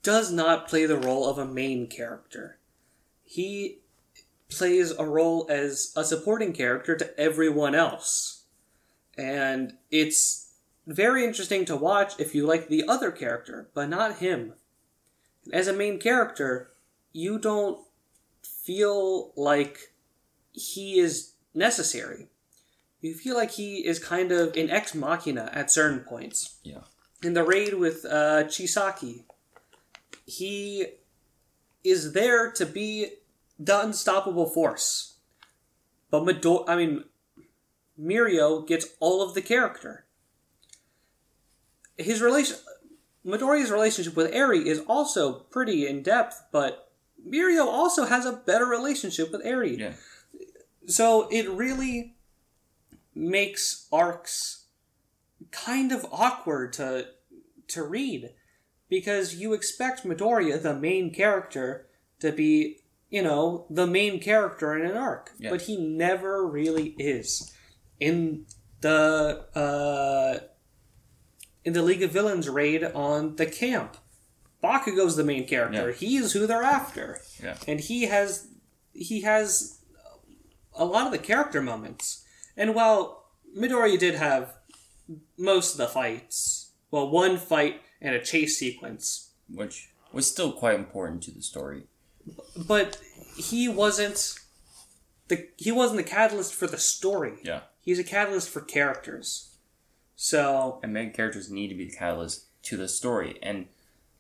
does 0.03 0.31
not 0.31 0.69
play 0.69 0.87
the 0.87 0.99
role 0.99 1.29
of 1.29 1.39
a 1.39 1.45
main 1.45 1.87
character. 1.87 2.56
He 3.27 3.81
plays 4.49 4.93
a 4.93 5.05
role 5.05 5.47
as 5.51 5.93
a 5.97 6.05
supporting 6.05 6.53
character 6.53 6.97
to 6.97 7.21
everyone 7.21 7.75
else. 7.75 8.45
And 9.19 9.75
it's 9.91 10.55
very 10.87 11.25
interesting 11.25 11.65
to 11.67 11.77
watch 11.77 12.19
if 12.19 12.35
you 12.35 12.47
like 12.47 12.69
the 12.69 12.85
other 12.87 13.11
character, 13.11 13.69
but 13.75 13.89
not 13.89 14.19
him. 14.19 14.55
As 15.53 15.69
a 15.69 15.73
main 15.73 15.99
character, 15.99 16.71
you 17.13 17.39
don't 17.39 17.81
feel 18.43 19.33
like 19.37 19.93
he 20.53 20.99
is 20.99 21.33
necessary. 21.55 22.29
You 23.01 23.15
feel 23.15 23.37
like 23.37 23.53
he 23.53 23.87
is 23.87 23.99
kind 23.99 24.33
of 24.33 24.57
an 24.57 24.71
ex 24.71 24.95
machina 24.95 25.51
at 25.53 25.71
certain 25.71 26.01
points. 26.01 26.57
Yeah. 26.63 26.81
In 27.23 27.35
the 27.35 27.45
raid 27.45 27.75
with 27.75 28.05
uh, 28.05 28.45
Chisaki, 28.45 29.25
he 30.25 30.87
is 31.89 32.13
there 32.13 32.51
to 32.53 32.67
be 32.67 33.13
the 33.59 33.81
unstoppable 33.81 34.47
force. 34.47 35.15
But 36.11 36.23
Midor- 36.23 36.65
I 36.69 36.77
mean, 36.77 37.05
Mirio 38.01 38.67
gets 38.67 38.87
all 39.01 39.23
of 39.23 39.35
the 39.35 39.43
character. 39.43 40.05
His 41.97 42.21
relation, 42.21 42.57
Midoriya's 43.25 43.71
relationship 43.71 44.17
with 44.17 44.33
Eri 44.33 44.69
is 44.69 44.81
also 44.81 45.33
pretty 45.33 45.87
in 45.87 46.03
depth, 46.03 46.43
but 46.53 46.93
Mirio 47.27 47.67
also 47.67 48.05
has 48.05 48.27
a 48.27 48.33
better 48.33 48.67
relationship 48.67 49.33
with 49.33 49.41
Eri. 49.45 49.77
Yeah. 49.77 49.93
So 50.87 51.29
it 51.31 51.49
really 51.49 52.15
makes 53.15 53.89
arcs 53.91 54.67
kind 55.51 55.91
of 55.91 56.07
awkward 56.13 56.73
to 56.75 57.09
to 57.69 57.83
read 57.83 58.31
because 58.89 59.35
you 59.35 59.53
expect 59.53 60.05
Midoriya, 60.05 60.63
the 60.63 60.75
main 60.75 61.13
character, 61.13 61.87
to 62.21 62.33
be, 62.33 62.79
you 63.11 63.23
know, 63.23 63.67
the 63.71 63.87
main 63.87 64.21
character 64.21 64.77
in 64.77 64.89
an 64.91 64.97
arc, 64.97 65.33
Yeah. 65.39 65.51
but 65.51 65.63
he 65.63 65.77
never 65.77 66.47
really 66.47 66.95
is. 66.99 67.53
In 68.01 68.47
the 68.81 69.47
uh, 69.55 70.47
in 71.65 71.73
the 71.73 71.83
League 71.83 72.03
of 72.03 72.11
Villains 72.13 72.49
raid 72.49 72.85
on 72.85 73.37
the 73.37 73.47
camp, 73.47 73.97
Bakugo's 74.63 75.17
the 75.17 75.25
main 75.25 75.47
character. 75.47 75.89
Yeah. 75.91 75.97
He 75.97 76.17
is 76.17 76.33
who 76.33 76.47
they're 76.47 76.63
after, 76.63 77.21
Yeah. 77.43 77.57
and 77.67 77.81
he 77.81 78.03
has 78.03 78.49
he 78.93 79.23
has 79.23 79.81
a 80.75 80.85
lot 80.85 81.07
of 81.07 81.13
the 81.13 81.19
character 81.19 81.61
moments. 81.63 82.25
And 82.57 82.75
while 82.75 83.25
Midoriya 83.57 83.99
did 83.99 84.15
have 84.15 84.55
most 85.39 85.73
of 85.73 85.79
the 85.79 85.89
fights, 85.89 86.73
well, 86.91 87.11
one 87.11 87.37
fight 87.39 87.81
and 88.07 88.15
a 88.15 88.21
chase 88.21 88.57
sequence, 88.59 89.31
Which 89.53 89.91
was 90.13 90.27
still 90.31 90.53
quite 90.53 90.79
important 90.79 91.23
to 91.25 91.31
the 91.33 91.43
story. 91.43 91.83
but 92.57 92.99
he 93.37 93.69
wasn't 93.69 94.35
the 95.29 95.49
he 95.57 95.73
wasn't 95.73 95.99
the 95.99 96.05
catalyst 96.19 96.55
for 96.55 96.67
the 96.67 96.79
story. 96.79 97.35
Yeah. 97.43 97.61
He's 97.81 97.99
a 97.99 98.05
catalyst 98.05 98.49
for 98.49 98.61
characters. 98.61 99.57
So 100.15 100.81
and 100.83 100.93
main 100.93 101.13
characters 101.13 101.51
need 101.51 101.69
to 101.69 101.75
be 101.75 101.87
the 101.89 101.97
catalyst 101.97 102.47
to 102.65 102.77
the 102.77 102.89
story. 102.89 103.39
And 103.43 103.67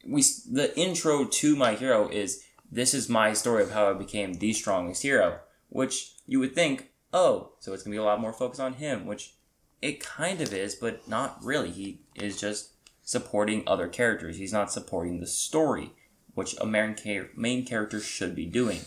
we 0.04 0.22
the 0.50 0.76
intro 0.78 1.24
to 1.24 1.56
my 1.56 1.74
hero 1.74 2.08
is 2.08 2.44
this 2.70 2.92
is 2.94 3.08
my 3.08 3.32
story 3.32 3.62
of 3.62 3.70
how 3.70 3.88
I 3.90 3.92
became 3.94 4.34
the 4.34 4.52
strongest 4.52 5.02
hero, 5.02 5.38
which 5.68 6.12
you 6.26 6.40
would 6.40 6.54
think, 6.54 6.90
oh, 7.12 7.52
so 7.60 7.72
it's 7.72 7.82
gonna 7.84 7.94
be 7.94 7.98
a 7.98 8.04
lot 8.04 8.20
more 8.20 8.32
focus 8.32 8.58
on 8.58 8.74
him, 8.74 9.06
which 9.06 9.34
it 9.80 10.00
kind 10.00 10.40
of 10.40 10.52
is, 10.52 10.74
but 10.74 11.06
not 11.08 11.38
really. 11.44 11.70
He 11.70 12.00
is 12.16 12.40
just 12.40 12.70
supporting 13.06 13.62
other 13.66 13.86
characters. 13.88 14.36
He's 14.36 14.52
not 14.52 14.70
supporting 14.72 15.20
the 15.20 15.26
story, 15.28 15.92
which 16.34 16.56
a 16.60 16.66
main, 16.66 16.96
char- 16.96 17.30
main 17.36 17.64
character 17.64 18.00
should 18.00 18.34
be 18.34 18.44
doing. 18.44 18.80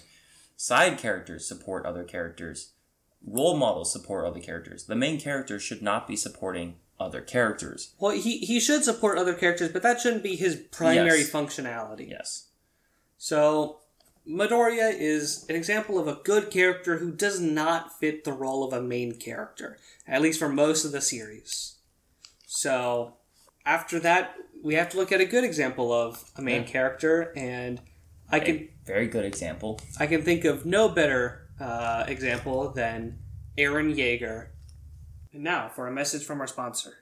Side 0.57 0.97
characters 0.97 1.47
support 1.47 1.85
other 1.85 2.03
characters. 2.03 2.73
Role 3.25 3.55
models 3.57 3.91
support 3.93 4.25
other 4.25 4.41
characters. 4.41 4.83
The 4.83 4.95
main 4.95 5.19
character 5.21 5.57
should 5.57 5.81
not 5.81 6.05
be 6.05 6.17
supporting 6.17 6.75
other 6.99 7.21
characters. 7.21 7.93
well, 7.97 8.11
he 8.11 8.39
he 8.39 8.59
should 8.59 8.83
support 8.83 9.17
other 9.17 9.33
characters, 9.33 9.71
but 9.71 9.81
that 9.83 10.01
shouldn't 10.01 10.21
be 10.21 10.35
his 10.35 10.57
primary 10.69 11.19
Yes. 11.19 11.29
functionality. 11.31 12.09
Yes. 12.09 12.47
So, 13.17 13.79
Midoriya 14.27 14.93
is 14.99 15.45
an 15.47 15.55
example 15.55 15.97
of 15.97 16.09
a 16.09 16.19
good 16.25 16.51
character 16.51 16.97
who 16.97 17.13
does 17.13 17.39
not 17.39 17.97
fit 18.01 18.25
the 18.25 18.33
role 18.33 18.65
of 18.65 18.73
a 18.73 18.81
main 18.81 19.15
character, 19.17 19.77
at 20.05 20.21
least 20.21 20.39
for 20.39 20.49
most 20.49 20.83
of 20.83 20.91
the 20.91 20.99
series. 20.99 21.75
So, 22.45 23.15
after 23.65 23.99
that, 23.99 24.35
we 24.63 24.75
have 24.75 24.89
to 24.89 24.97
look 24.97 25.11
at 25.11 25.21
a 25.21 25.25
good 25.25 25.43
example 25.43 25.93
of 25.93 26.31
a 26.35 26.41
main 26.41 26.63
Yeah. 26.63 26.67
character, 26.67 27.33
and 27.35 27.81
I 28.31 28.39
can 28.39 28.55
A 28.55 28.69
very 28.85 29.07
good 29.07 29.25
example. 29.25 29.79
I 29.99 30.07
can 30.07 30.21
think 30.23 30.45
of 30.45 30.65
no 30.65 30.89
better 30.89 31.47
uh, 31.59 32.05
example 32.07 32.69
than 32.71 33.19
Eren 33.57 33.95
Yeager. 33.95 34.47
And 35.33 35.43
now 35.43 35.69
for 35.69 35.87
a 35.87 35.91
message 35.91 36.23
from 36.23 36.39
our 36.41 36.47
sponsor. 36.47 36.93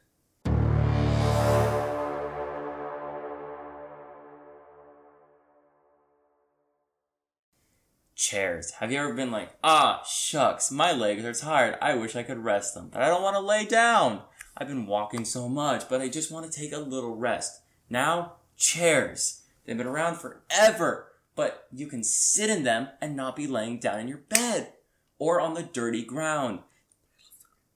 Chairs. 8.15 8.71
Have 8.79 8.91
you 8.91 8.97
ever 8.99 9.13
been 9.13 9.29
like, 9.31 9.51
ah, 9.63 10.03
shucks, 10.03 10.71
my 10.71 10.91
legs 10.91 11.23
are 11.23 11.33
tired. 11.33 11.77
I 11.81 11.93
wish 11.93 12.15
I 12.15 12.23
could 12.23 12.43
rest 12.43 12.73
them, 12.73 12.89
but 12.91 13.03
I 13.03 13.09
don't 13.09 13.21
want 13.21 13.35
to 13.35 13.39
lay 13.41 13.63
down. 13.65 14.23
I've 14.59 14.67
been 14.67 14.87
walking 14.87 15.23
so 15.23 15.47
much, 15.47 15.87
but 15.87 16.01
I 16.01 16.09
just 16.09 16.31
want 16.31 16.51
to 16.51 16.59
take 16.59 16.73
a 16.73 16.79
little 16.79 17.15
rest. 17.15 17.61
Now, 17.89 18.33
chairs. 18.57 19.43
They've 19.65 19.77
been 19.77 19.85
around 19.85 20.15
forever, 20.15 21.11
but 21.35 21.67
you 21.71 21.87
can 21.87 22.03
sit 22.03 22.49
in 22.49 22.63
them 22.63 22.87
and 22.99 23.15
not 23.15 23.35
be 23.35 23.45
laying 23.45 23.79
down 23.79 23.99
in 23.99 24.07
your 24.07 24.23
bed 24.29 24.73
or 25.19 25.39
on 25.39 25.53
the 25.53 25.63
dirty 25.63 26.03
ground. 26.03 26.59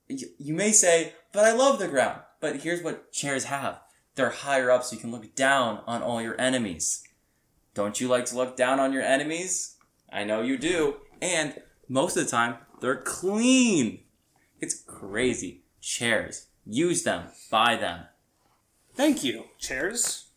You, 0.07 0.53
may 0.53 0.71
say, 0.71 1.13
but 1.31 1.45
I 1.45 1.53
love 1.53 1.79
the 1.79 1.87
ground. 1.87 2.21
But 2.39 2.57
here's 2.61 2.81
what 2.81 3.11
chairs 3.11 3.45
have. 3.45 3.79
They're 4.15 4.31
higher 4.31 4.71
up 4.71 4.83
so 4.83 4.95
you 4.95 5.01
can 5.01 5.11
look 5.11 5.35
down 5.35 5.81
on 5.85 6.01
all 6.01 6.21
your 6.21 6.39
enemies. 6.41 7.03
Don't 7.73 8.01
you 8.01 8.07
like 8.07 8.25
to 8.25 8.35
look 8.35 8.57
down 8.57 8.79
on 8.79 8.91
your 8.91 9.03
enemies? 9.03 9.75
I 10.11 10.23
know 10.23 10.41
you 10.41 10.57
do. 10.57 10.97
And 11.21 11.61
most 11.87 12.17
of 12.17 12.25
the 12.25 12.31
time, 12.31 12.57
they're 12.81 12.97
clean. 12.97 13.99
It's 14.59 14.81
crazy. 14.81 15.63
Chairs. 15.79 16.47
Use 16.65 17.03
them. 17.03 17.25
Buy 17.49 17.75
them. 17.75 18.05
Thank 18.93 19.23
you, 19.23 19.45
chairs. 19.57 20.27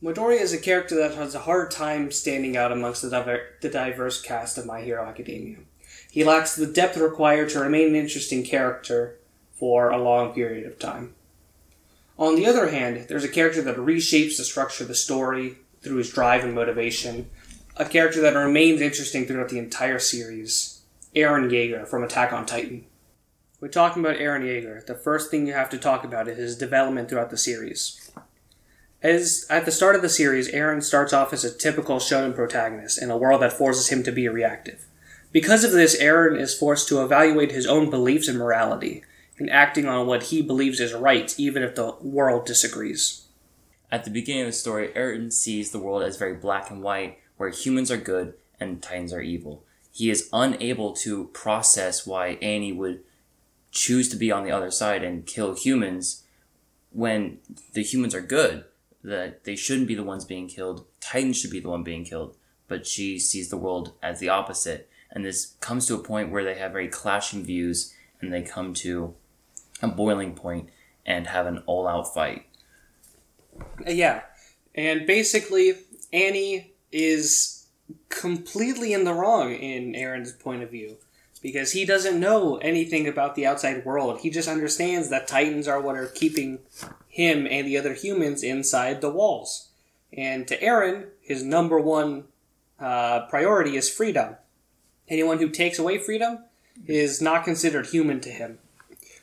Midoriya 0.00 0.40
is 0.40 0.52
a 0.52 0.58
character 0.58 0.94
that 0.94 1.14
has 1.14 1.34
a 1.34 1.40
hard 1.40 1.72
time 1.72 2.12
standing 2.12 2.56
out 2.56 2.70
amongst 2.70 3.02
the, 3.02 3.10
diver- 3.10 3.56
the 3.60 3.68
diverse 3.68 4.22
cast 4.22 4.56
of 4.56 4.64
My 4.64 4.80
Hero 4.80 5.04
Academia. 5.04 5.56
He 6.10 6.22
lacks 6.22 6.54
the 6.54 6.66
depth 6.66 6.96
required 6.96 7.48
to 7.50 7.60
remain 7.60 7.88
an 7.88 7.96
interesting 7.96 8.44
character 8.44 9.18
for 9.52 9.90
a 9.90 9.98
long 9.98 10.32
period 10.32 10.66
of 10.66 10.78
time. 10.78 11.14
On 12.16 12.36
the 12.36 12.46
other 12.46 12.70
hand, 12.70 13.06
there's 13.08 13.24
a 13.24 13.28
character 13.28 13.60
that 13.62 13.76
reshapes 13.76 14.36
the 14.36 14.44
structure 14.44 14.84
of 14.84 14.88
the 14.88 14.94
story 14.94 15.56
through 15.82 15.96
his 15.96 16.12
drive 16.12 16.44
and 16.44 16.54
motivation, 16.54 17.28
a 17.78 17.84
character 17.84 18.20
that 18.20 18.34
remains 18.34 18.80
interesting 18.80 19.24
throughout 19.24 19.50
the 19.50 19.58
entire 19.58 20.00
series, 20.00 20.82
Eren 21.14 21.48
Yeager 21.48 21.86
from 21.86 22.02
Attack 22.02 22.32
on 22.32 22.44
Titan. 22.44 22.84
We're 23.60 23.68
talking 23.68 24.04
about 24.04 24.18
Eren 24.18 24.42
Yeager. 24.42 24.84
The 24.84 24.96
first 24.96 25.30
thing 25.30 25.46
you 25.46 25.52
have 25.52 25.70
to 25.70 25.78
talk 25.78 26.02
about 26.02 26.26
is 26.26 26.38
his 26.38 26.58
development 26.58 27.08
throughout 27.08 27.30
the 27.30 27.36
series. 27.36 28.10
As 29.00 29.46
at 29.48 29.64
the 29.64 29.70
start 29.70 29.94
of 29.94 30.02
the 30.02 30.08
series, 30.08 30.50
Eren 30.50 30.82
starts 30.82 31.12
off 31.12 31.32
as 31.32 31.44
a 31.44 31.56
typical 31.56 31.98
shonen 31.98 32.34
protagonist 32.34 33.00
in 33.00 33.12
a 33.12 33.16
world 33.16 33.42
that 33.42 33.52
forces 33.52 33.88
him 33.88 34.02
to 34.02 34.12
be 34.12 34.28
reactive. 34.28 34.86
Because 35.30 35.62
of 35.62 35.70
this, 35.70 36.00
Eren 36.00 36.38
is 36.38 36.58
forced 36.58 36.88
to 36.88 37.02
evaluate 37.02 37.52
his 37.52 37.66
own 37.66 37.90
beliefs 37.90 38.26
and 38.26 38.38
morality, 38.38 39.04
and 39.38 39.48
acting 39.50 39.86
on 39.86 40.08
what 40.08 40.24
he 40.24 40.42
believes 40.42 40.80
is 40.80 40.94
right, 40.94 41.32
even 41.38 41.62
if 41.62 41.76
the 41.76 41.94
world 42.00 42.44
disagrees. 42.44 43.26
At 43.90 44.02
the 44.02 44.10
beginning 44.10 44.42
of 44.42 44.48
the 44.48 44.52
story, 44.52 44.88
Eren 44.88 45.32
sees 45.32 45.70
the 45.70 45.78
world 45.78 46.02
as 46.02 46.16
very 46.16 46.34
black 46.34 46.70
and 46.70 46.82
white, 46.82 47.18
where 47.38 47.48
humans 47.48 47.90
are 47.90 47.96
good 47.96 48.34
and 48.60 48.82
Titans 48.82 49.12
are 49.12 49.22
evil. 49.22 49.64
He 49.90 50.10
is 50.10 50.28
unable 50.32 50.92
to 50.96 51.28
process 51.28 52.06
why 52.06 52.38
Annie 52.42 52.72
would 52.72 53.00
choose 53.72 54.08
to 54.10 54.16
be 54.16 54.30
on 54.30 54.44
the 54.44 54.50
other 54.50 54.70
side 54.70 55.02
and 55.02 55.26
kill 55.26 55.54
humans 55.54 56.24
when 56.92 57.38
the 57.72 57.82
humans 57.82 58.14
are 58.14 58.20
good. 58.20 58.64
That 59.02 59.44
they 59.44 59.56
shouldn't 59.56 59.88
be 59.88 59.94
the 59.94 60.04
ones 60.04 60.24
being 60.24 60.48
killed. 60.48 60.84
Titans 61.00 61.38
should 61.38 61.50
be 61.50 61.60
the 61.60 61.70
one 61.70 61.82
being 61.84 62.04
killed. 62.04 62.36
But 62.66 62.86
she 62.86 63.18
sees 63.18 63.48
the 63.48 63.56
world 63.56 63.92
as 64.02 64.20
the 64.20 64.28
opposite. 64.28 64.90
And 65.10 65.24
this 65.24 65.54
comes 65.60 65.86
to 65.86 65.94
a 65.94 66.02
point 66.02 66.30
where 66.30 66.44
they 66.44 66.56
have 66.56 66.72
very 66.72 66.88
clashing 66.88 67.44
views 67.44 67.94
and 68.20 68.32
they 68.32 68.42
come 68.42 68.74
to 68.74 69.14
a 69.80 69.88
boiling 69.88 70.34
point 70.34 70.68
and 71.06 71.28
have 71.28 71.46
an 71.46 71.62
all 71.66 71.86
out 71.86 72.12
fight. 72.12 72.46
Uh, 73.86 73.90
Yeah. 73.90 74.22
And 74.74 75.06
basically, 75.06 75.74
Annie 76.12 76.72
is 76.92 77.66
completely 78.08 78.92
in 78.92 79.04
the 79.04 79.14
wrong 79.14 79.52
in 79.52 79.92
Eren's 79.92 80.32
point 80.32 80.62
of 80.62 80.70
view 80.70 80.96
because 81.42 81.72
he 81.72 81.84
doesn't 81.84 82.18
know 82.18 82.56
anything 82.58 83.06
about 83.06 83.34
the 83.34 83.46
outside 83.46 83.84
world. 83.84 84.20
He 84.20 84.30
just 84.30 84.48
understands 84.48 85.08
that 85.10 85.28
Titans 85.28 85.68
are 85.68 85.80
what 85.80 85.96
are 85.96 86.06
keeping 86.06 86.58
him 87.08 87.46
and 87.48 87.66
the 87.66 87.78
other 87.78 87.94
humans 87.94 88.42
inside 88.42 89.00
the 89.00 89.10
walls. 89.10 89.68
And 90.12 90.48
to 90.48 90.58
Eren, 90.58 91.06
his 91.20 91.42
number 91.42 91.78
one 91.78 92.24
uh, 92.80 93.26
priority 93.26 93.76
is 93.76 93.90
freedom. 93.90 94.36
Anyone 95.08 95.38
who 95.38 95.48
takes 95.48 95.78
away 95.78 95.98
freedom 95.98 96.44
is 96.86 97.20
not 97.20 97.44
considered 97.44 97.86
human 97.86 98.20
to 98.20 98.30
him. 98.30 98.58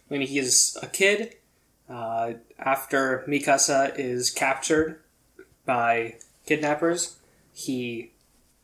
When 0.07 0.22
he 0.22 0.38
is 0.38 0.77
a 0.81 0.88
kid, 0.88 1.36
uh, 1.89 2.34
after 2.60 3.24
Mikasa 3.27 3.98
is 3.98 4.29
captured 4.29 5.00
by 5.65 6.15
kidnappers, 6.45 7.17
he 7.55 8.12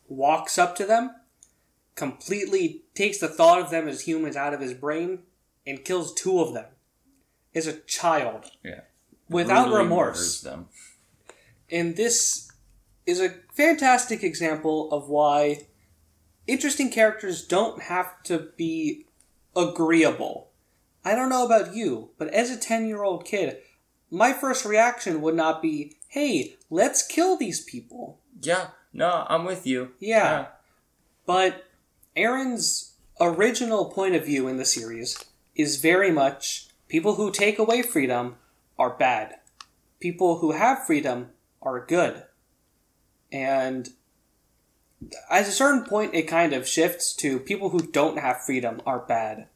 walks 0.06 0.58
up 0.58 0.76
to 0.76 0.84
them, 0.84 1.14
completely 1.94 2.82
takes 2.94 3.18
the 3.18 3.26
thought 3.26 3.58
of 3.58 3.70
them 3.70 3.88
as 3.88 4.02
humans 4.02 4.36
out 4.36 4.52
of 4.52 4.60
his 4.60 4.74
brain, 4.74 5.20
and 5.66 5.82
kills 5.82 6.12
two 6.12 6.40
of 6.40 6.52
them. 6.52 6.66
As 7.54 7.66
a 7.66 7.80
child. 7.80 8.50
Yeah. 8.62 8.80
Without 9.30 9.68
Brutally 9.68 9.82
remorse. 9.84 10.40
Them. 10.42 10.66
And 11.70 11.96
this 11.96 12.50
is 13.06 13.18
a 13.18 13.34
fantastic 13.54 14.22
example 14.22 14.92
of 14.92 15.08
why 15.08 15.68
interesting 16.46 16.90
characters 16.90 17.46
don't 17.46 17.82
have 17.84 18.22
to 18.24 18.50
be 18.58 19.06
agreeable. 19.56 20.50
I 21.02 21.14
don't 21.14 21.30
know 21.30 21.46
about 21.46 21.74
you, 21.74 22.10
but 22.18 22.28
as 22.28 22.50
a 22.50 22.58
10 22.58 22.86
year 22.86 23.02
old 23.02 23.24
kid, 23.24 23.56
my 24.10 24.34
first 24.34 24.66
reaction 24.66 25.22
would 25.22 25.34
not 25.34 25.62
be, 25.62 25.96
hey, 26.08 26.56
let's 26.68 27.06
kill 27.06 27.38
these 27.38 27.64
people. 27.64 28.20
Yeah, 28.42 28.68
no, 28.92 29.26
I'm 29.28 29.44
with 29.44 29.66
you. 29.66 29.92
Yeah. 29.98 30.46
But 31.26 31.64
Eren's 32.16 32.94
original 33.20 33.86
point 33.86 34.14
of 34.14 34.26
view 34.26 34.48
in 34.48 34.56
the 34.56 34.64
series 34.64 35.22
is 35.54 35.80
very 35.80 36.10
much 36.10 36.68
people 36.88 37.14
who 37.14 37.30
take 37.30 37.58
away 37.58 37.82
freedom 37.82 38.36
are 38.78 38.90
bad. 38.90 39.36
People 40.00 40.38
who 40.38 40.52
have 40.52 40.86
freedom 40.86 41.30
are 41.60 41.84
good. 41.86 42.24
And 43.30 43.90
at 45.30 45.48
a 45.48 45.52
certain 45.52 45.84
point, 45.84 46.14
it 46.14 46.22
kind 46.22 46.52
of 46.52 46.68
shifts 46.68 47.14
to 47.16 47.38
people 47.38 47.70
who 47.70 47.80
don't 47.80 48.18
have 48.18 48.44
freedom 48.44 48.80
are 48.84 49.00
bad. 49.00 49.48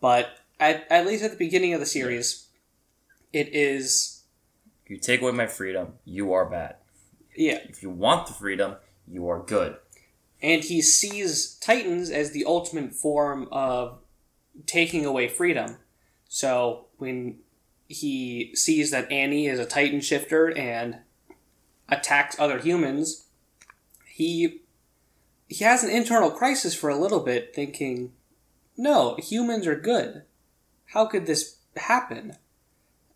But 0.00 0.30
at, 0.58 0.86
at 0.90 1.06
least 1.06 1.22
at 1.22 1.30
the 1.30 1.36
beginning 1.36 1.74
of 1.74 1.80
the 1.80 1.86
series, 1.86 2.48
it 3.32 3.48
is. 3.54 4.22
You 4.86 4.98
take 4.98 5.22
away 5.22 5.32
my 5.32 5.46
freedom, 5.46 5.94
you 6.04 6.32
are 6.32 6.46
bad. 6.46 6.76
Yeah, 7.36 7.58
If 7.68 7.82
you 7.82 7.90
want 7.90 8.26
the 8.26 8.32
freedom, 8.32 8.76
you 9.06 9.28
are 9.28 9.40
good. 9.42 9.76
and 10.42 10.64
he 10.64 10.80
sees 10.82 11.54
Titans 11.56 12.10
as 12.10 12.30
the 12.32 12.44
ultimate 12.46 12.94
form 12.94 13.46
of 13.52 13.98
taking 14.66 15.04
away 15.04 15.28
freedom. 15.28 15.76
So 16.28 16.86
when 16.98 17.38
he 17.88 18.52
sees 18.54 18.90
that 18.90 19.10
Annie 19.12 19.46
is 19.46 19.58
a 19.58 19.66
Titan 19.66 20.00
shifter 20.00 20.56
and 20.56 20.98
attacks 21.88 22.38
other 22.38 22.58
humans, 22.58 23.26
he 24.06 24.62
he 25.48 25.64
has 25.64 25.82
an 25.82 25.90
internal 25.90 26.30
crisis 26.30 26.74
for 26.74 26.88
a 26.90 26.96
little 26.96 27.20
bit, 27.20 27.54
thinking, 27.54 28.12
"No, 28.76 29.16
humans 29.16 29.66
are 29.66 29.74
good. 29.76 30.22
How 30.86 31.06
could 31.06 31.26
this 31.26 31.56
happen?" 31.76 32.36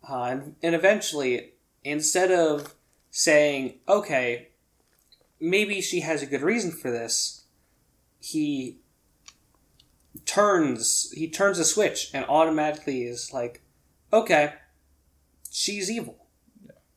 Uh, 0.07 0.23
and, 0.23 0.55
and 0.61 0.75
eventually, 0.75 1.53
instead 1.83 2.31
of 2.31 2.74
saying, 3.15 3.79
"Okay, 3.87 4.49
maybe 5.39 5.79
she 5.79 6.01
has 6.01 6.21
a 6.21 6.25
good 6.25 6.41
reason 6.41 6.69
for 6.69 6.91
this. 6.91 7.45
He 8.19 8.79
turns 10.25 11.11
he 11.11 11.29
turns 11.29 11.57
a 11.57 11.65
switch 11.65 12.09
and 12.13 12.25
automatically 12.25 13.03
is 13.03 13.31
like, 13.33 13.61
okay, 14.11 14.53
she's 15.49 15.89
evil. 15.89 16.25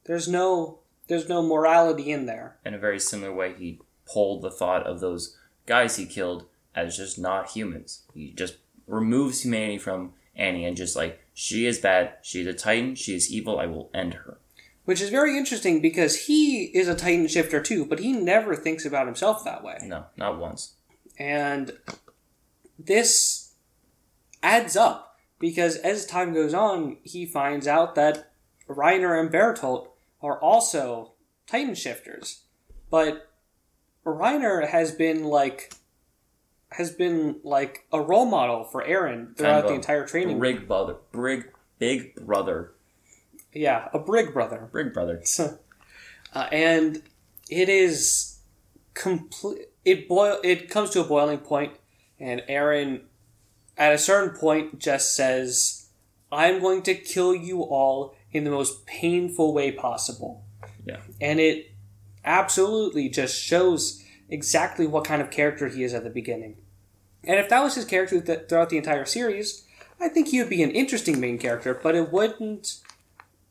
There's 0.04 0.26
no 0.26 0.80
there's 1.06 1.28
no 1.28 1.40
morality 1.40 2.10
in 2.10 2.26
there. 2.26 2.58
In 2.64 2.74
a 2.74 2.78
very 2.78 2.98
similar 2.98 3.32
way, 3.32 3.54
he 3.56 3.80
pulled 4.12 4.42
the 4.42 4.50
thought 4.50 4.86
of 4.86 5.00
those 5.00 5.36
guys 5.66 5.96
he 5.96 6.06
killed 6.06 6.46
as 6.74 6.96
just 6.96 7.18
not 7.18 7.50
humans. 7.50 8.02
He 8.12 8.32
just 8.32 8.56
removes 8.86 9.44
humanity 9.44 9.78
from 9.78 10.14
Annie 10.34 10.64
and 10.64 10.76
just 10.76 10.96
like, 10.96 11.20
she 11.32 11.66
is 11.66 11.78
bad, 11.78 12.14
she's 12.22 12.46
a 12.46 12.52
Titan, 12.52 12.94
she 12.94 13.14
is 13.14 13.32
evil, 13.32 13.58
I 13.58 13.66
will 13.66 13.90
end 13.92 14.14
her. 14.14 14.38
Which 14.88 15.02
is 15.02 15.10
very 15.10 15.36
interesting 15.36 15.82
because 15.82 16.28
he 16.28 16.64
is 16.64 16.88
a 16.88 16.94
Titan 16.94 17.28
shifter 17.28 17.60
too, 17.60 17.84
but 17.84 17.98
he 17.98 18.14
never 18.14 18.56
thinks 18.56 18.86
about 18.86 19.04
himself 19.04 19.44
that 19.44 19.62
way. 19.62 19.76
No, 19.82 20.06
not 20.16 20.38
once. 20.38 20.76
And 21.18 21.72
this 22.78 23.52
adds 24.42 24.78
up 24.78 25.18
because 25.38 25.76
as 25.76 26.06
time 26.06 26.32
goes 26.32 26.54
on, 26.54 26.96
he 27.02 27.26
finds 27.26 27.66
out 27.66 27.96
that 27.96 28.32
Reiner 28.66 29.20
and 29.20 29.30
Bertolt 29.30 29.88
are 30.22 30.40
also 30.40 31.12
Titan 31.46 31.74
shifters. 31.74 32.44
But 32.88 33.28
Reiner 34.06 34.66
has 34.66 34.92
been 34.92 35.24
like 35.24 35.74
has 36.70 36.90
been 36.90 37.40
like 37.44 37.84
a 37.92 38.00
role 38.00 38.24
model 38.24 38.64
for 38.64 38.82
Eren 38.82 39.36
throughout 39.36 39.68
the 39.68 39.74
entire 39.74 40.06
training. 40.06 40.40
Big 40.40 40.66
brother. 40.66 40.96
Big, 41.12 41.52
big 41.78 42.14
brother. 42.14 42.72
Yeah, 43.52 43.88
a 43.92 43.98
brig 43.98 44.32
brother. 44.32 44.68
Big 44.72 44.92
brother. 44.92 45.22
uh, 46.34 46.48
and 46.52 47.02
it 47.50 47.68
is 47.68 48.40
complete. 48.94 49.68
It 49.84 50.08
boil. 50.08 50.38
It 50.44 50.68
comes 50.70 50.90
to 50.90 51.00
a 51.00 51.04
boiling 51.04 51.38
point, 51.38 51.72
and 52.20 52.42
Eren, 52.48 53.02
at 53.76 53.92
a 53.92 53.98
certain 53.98 54.38
point, 54.38 54.78
just 54.78 55.16
says, 55.16 55.88
"I'm 56.30 56.60
going 56.60 56.82
to 56.82 56.94
kill 56.94 57.34
you 57.34 57.62
all 57.62 58.14
in 58.32 58.44
the 58.44 58.50
most 58.50 58.86
painful 58.86 59.54
way 59.54 59.72
possible." 59.72 60.44
Yeah. 60.84 61.00
and 61.20 61.38
it 61.38 61.72
absolutely 62.24 63.10
just 63.10 63.38
shows 63.38 64.02
exactly 64.28 64.86
what 64.86 65.04
kind 65.04 65.20
of 65.20 65.30
character 65.30 65.68
he 65.68 65.84
is 65.84 65.92
at 65.92 66.04
the 66.04 66.10
beginning. 66.10 66.56
And 67.24 67.38
if 67.38 67.48
that 67.48 67.62
was 67.62 67.74
his 67.74 67.84
character 67.84 68.20
th- 68.20 68.48
throughout 68.48 68.70
the 68.70 68.76
entire 68.76 69.04
series, 69.04 69.64
I 70.00 70.08
think 70.08 70.28
he 70.28 70.38
would 70.38 70.50
be 70.50 70.62
an 70.62 70.70
interesting 70.70 71.20
main 71.20 71.38
character, 71.38 71.78
but 71.82 71.94
it 71.94 72.12
wouldn't 72.12 72.80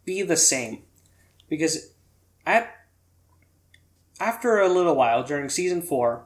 be 0.07 0.23
the 0.23 0.37
same 0.37 0.81
because 1.49 1.91
at 2.45 2.73
after 4.19 4.57
a 4.57 4.69
little 4.69 4.95
while 4.95 5.21
during 5.21 5.49
season 5.49 5.81
four, 5.81 6.25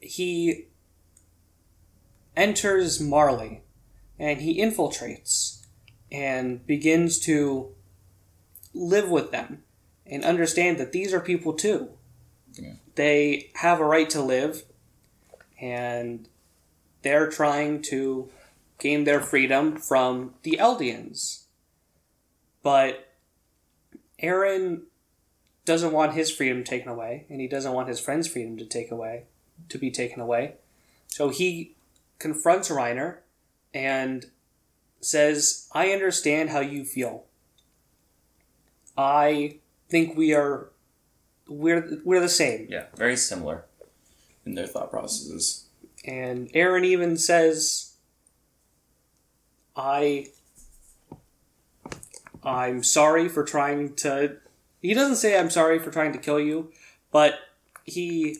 he 0.00 0.66
enters 2.36 3.00
Marley 3.00 3.62
and 4.18 4.40
he 4.42 4.60
infiltrates 4.60 5.64
and 6.12 6.66
begins 6.66 7.18
to 7.20 7.70
live 8.74 9.08
with 9.08 9.30
them 9.30 9.62
and 10.04 10.24
understand 10.24 10.76
that 10.78 10.92
these 10.92 11.14
are 11.14 11.20
people 11.20 11.54
too. 11.54 11.90
Yeah. 12.54 12.74
They 12.96 13.50
have 13.54 13.80
a 13.80 13.84
right 13.84 14.10
to 14.10 14.20
live 14.20 14.64
and 15.60 16.28
they're 17.02 17.30
trying 17.30 17.82
to 17.82 18.28
gain 18.78 19.04
their 19.04 19.20
freedom 19.20 19.76
from 19.76 20.34
the 20.42 20.58
Eldians. 20.60 21.39
But 22.62 23.08
Eren 24.22 24.82
doesn't 25.64 25.92
want 25.92 26.14
his 26.14 26.30
freedom 26.30 26.64
taken 26.64 26.88
away, 26.88 27.26
and 27.28 27.40
he 27.40 27.48
doesn't 27.48 27.72
want 27.72 27.88
his 27.88 28.00
friend's 28.00 28.28
freedom 28.28 28.56
to 28.58 28.66
take 28.66 28.90
away, 28.90 29.24
to 29.68 29.78
be 29.78 29.90
taken 29.90 30.20
away. 30.20 30.54
So 31.08 31.28
he 31.28 31.76
confronts 32.18 32.68
Reiner 32.68 33.18
and 33.72 34.30
says, 35.00 35.68
"I 35.72 35.92
understand 35.92 36.50
how 36.50 36.60
you 36.60 36.84
feel. 36.84 37.24
I 38.96 39.58
think 39.88 40.16
we 40.16 40.34
are 40.34 40.70
we're 41.48 42.00
we're 42.04 42.20
the 42.20 42.28
same." 42.28 42.66
Yeah, 42.68 42.86
very 42.94 43.16
similar 43.16 43.64
in 44.44 44.54
their 44.54 44.66
thought 44.66 44.90
processes. 44.90 45.66
And 46.04 46.50
Eren 46.52 46.84
even 46.84 47.16
says, 47.16 47.92
"I 49.76 50.28
I'm 52.44 52.82
sorry 52.82 53.28
for 53.28 53.44
trying 53.44 53.94
to." 53.96 54.36
He 54.80 54.94
doesn't 54.94 55.16
say 55.16 55.38
I'm 55.38 55.50
sorry 55.50 55.78
for 55.78 55.90
trying 55.90 56.12
to 56.12 56.18
kill 56.18 56.40
you, 56.40 56.72
but 57.10 57.34
he 57.84 58.38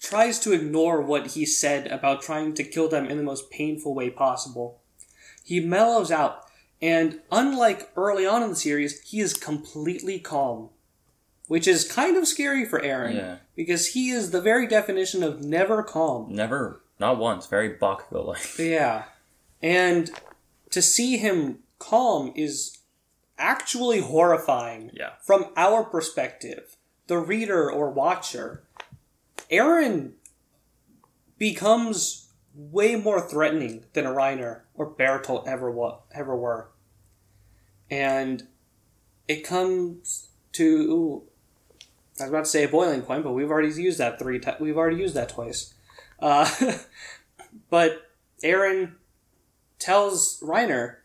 tries 0.00 0.38
to 0.40 0.52
ignore 0.52 1.00
what 1.00 1.28
he 1.28 1.46
said 1.46 1.86
about 1.86 2.22
trying 2.22 2.54
to 2.54 2.64
kill 2.64 2.88
them 2.88 3.06
in 3.06 3.16
the 3.16 3.22
most 3.22 3.50
painful 3.50 3.94
way 3.94 4.10
possible. 4.10 4.80
He 5.44 5.60
mellows 5.60 6.10
out. 6.10 6.46
And 6.80 7.20
unlike 7.30 7.90
early 7.96 8.26
on 8.26 8.42
in 8.42 8.50
the 8.50 8.56
series, 8.56 9.00
he 9.02 9.20
is 9.20 9.34
completely 9.34 10.18
calm. 10.18 10.70
Which 11.46 11.68
is 11.68 11.90
kind 11.90 12.16
of 12.16 12.26
scary 12.26 12.64
for 12.64 12.80
Eren. 12.80 13.14
Yeah. 13.14 13.36
Because 13.54 13.88
he 13.88 14.10
is 14.10 14.30
the 14.30 14.40
very 14.40 14.66
definition 14.66 15.22
of 15.22 15.40
never 15.40 15.82
calm. 15.82 16.34
Never, 16.34 16.82
not 16.98 17.18
once, 17.18 17.46
very 17.46 17.76
Bakugo 17.76 18.26
like. 18.26 18.58
Yeah. 18.58 19.04
And 19.62 20.10
to 20.70 20.82
see 20.82 21.18
him 21.18 21.60
calm 21.78 22.32
is 22.34 22.78
actually 23.42 24.00
horrifying 24.00 24.90
Yeah. 24.94 25.10
from 25.20 25.52
our 25.56 25.82
perspective, 25.84 26.76
the 27.08 27.18
reader 27.18 27.70
or 27.70 27.90
watcher. 27.90 28.62
Eren 29.50 30.12
becomes 31.38 32.28
way 32.54 32.94
more 32.96 33.20
threatening 33.20 33.84
than 33.92 34.06
a 34.06 34.10
Reiner 34.10 34.60
or 34.74 34.88
Bertolt 34.94 35.46
ever 35.46 35.70
wa- 35.70 35.98
ever 36.14 36.36
were. 36.36 36.68
And 37.90 38.46
it 39.28 39.42
comes 39.44 40.28
to 40.52 41.24
I 42.20 42.24
was 42.24 42.30
about 42.30 42.44
to 42.44 42.50
say 42.50 42.64
a 42.64 42.68
boiling 42.68 43.02
point, 43.02 43.24
but 43.24 43.32
we've 43.32 43.50
already 43.50 43.72
used 43.82 43.98
that 43.98 44.18
three 44.18 44.38
times. 44.38 44.60
We've 44.60 44.76
already 44.76 44.96
used 44.98 45.14
that 45.14 45.30
twice. 45.30 45.74
Uh, 46.20 46.48
but 47.70 48.10
Eren 48.44 48.92
tells 49.78 50.38
Reiner, 50.40 50.96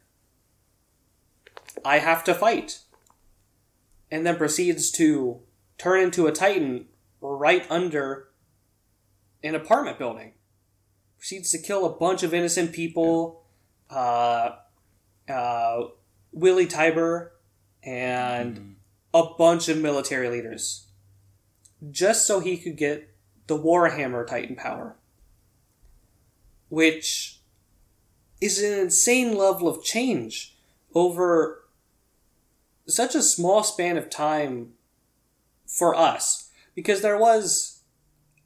I 1.83 1.99
have 1.99 2.23
to 2.25 2.33
fight. 2.33 2.79
And 4.09 4.25
then 4.25 4.37
proceeds 4.37 4.91
to 4.91 5.41
turn 5.77 6.01
into 6.01 6.27
a 6.27 6.31
Titan 6.31 6.85
right 7.21 7.65
under 7.69 8.29
an 9.43 9.55
apartment 9.55 9.97
building. 9.97 10.33
Proceeds 11.17 11.51
to 11.51 11.57
kill 11.57 11.85
a 11.85 11.97
bunch 11.97 12.23
of 12.23 12.33
innocent 12.33 12.73
people, 12.73 13.43
uh, 13.89 14.51
uh, 15.29 15.83
Willy 16.31 16.67
Tybur, 16.67 17.31
and 17.83 18.75
a 19.13 19.23
bunch 19.37 19.67
of 19.67 19.77
military 19.77 20.29
leaders. 20.29 20.87
Just 21.91 22.25
so 22.25 22.39
he 22.39 22.57
could 22.57 22.77
get 22.77 23.09
the 23.47 23.57
Warhammer 23.57 24.25
Titan 24.25 24.55
power. 24.55 24.95
Which 26.69 27.39
is 28.39 28.61
an 28.61 28.79
insane 28.79 29.35
level 29.35 29.67
of 29.67 29.83
change 29.83 30.55
over 30.93 31.63
such 32.87 33.15
a 33.15 33.21
small 33.21 33.63
span 33.63 33.97
of 33.97 34.09
time 34.09 34.73
for 35.65 35.93
us 35.95 36.49
because 36.75 37.01
there 37.01 37.17
was 37.17 37.81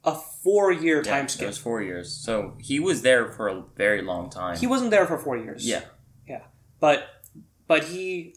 a 0.04 0.14
four 0.14 0.72
year 0.72 1.02
Yeah, 1.04 1.12
time 1.12 1.26
it 1.26 1.46
was 1.46 1.58
four 1.58 1.82
years. 1.82 2.12
So 2.12 2.54
he 2.60 2.80
was 2.80 3.02
there 3.02 3.30
for 3.30 3.48
a 3.48 3.62
very 3.76 4.02
long 4.02 4.30
time. 4.30 4.56
He 4.58 4.66
wasn't 4.66 4.90
there 4.90 5.06
for 5.06 5.18
four 5.18 5.36
years. 5.36 5.66
yeah. 5.66 5.82
Yeah. 6.26 6.42
But 6.80 7.04
but 7.68 7.84
he 7.84 8.34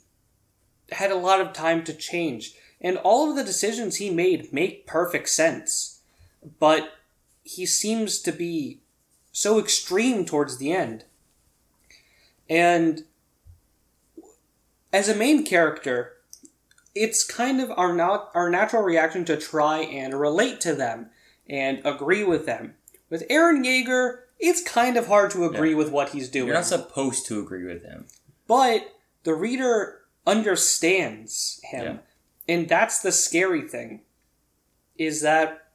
had 0.91 1.12
a 1.12 1.15
lot 1.15 1.41
of 1.41 1.54
time 1.54 1.84
to 1.86 1.94
change. 1.94 2.54
And 2.80 2.98
all 2.98 3.30
of 3.30 3.36
the 3.36 3.44
decisions 3.44 3.96
he 3.96 4.10
made 4.12 4.54
make 4.54 4.86
perfect 4.86 5.30
sense. 5.30 6.02
But 6.60 6.89
he 7.44 7.65
seems 7.65 8.20
to 8.22 8.32
be 8.32 8.82
so 9.32 9.58
extreme 9.60 10.26
towards 10.26 10.58
the 10.58 10.72
end. 10.72 11.06
And 12.50 13.06
as 14.95 15.10
a 15.10 15.15
main 15.15 15.43
character, 15.43 16.13
it's 16.95 17.23
kind 17.25 17.60
of 17.60 17.69
our 17.71 17.93
not 17.93 18.31
our 18.34 18.49
natural 18.49 18.81
reaction 18.81 19.25
to 19.25 19.36
try 19.38 19.79
and 19.79 20.13
relate 20.13 20.62
to 20.62 20.73
them 20.73 21.10
and 21.49 21.81
agree 21.86 22.23
with 22.23 22.45
them. 22.45 22.75
With 23.10 23.27
Eren 23.27 23.65
Yeager, 23.65 24.19
it's 24.39 24.63
kind 24.63 24.95
of 24.97 25.08
hard 25.08 25.31
to 25.31 25.43
agree 25.45 25.75
with 25.75 25.91
what 25.91 26.10
he's 26.10 26.29
doing 26.29 26.47
You're 26.47 26.55
not 26.55 26.65
supposed 26.65 27.25
to 27.27 27.39
agree 27.39 27.65
with 27.65 27.84
him. 27.84 28.05
but 28.47 28.95
the 29.23 29.34
reader 29.34 30.01
understands 30.25 31.60
him 31.65 31.84
Yeah. 31.86 31.97
and 32.55 32.69
that's 32.69 32.99
the 32.99 33.12
scary 33.12 33.62
thing 33.67 34.01
is 34.97 35.21
that 35.21 35.67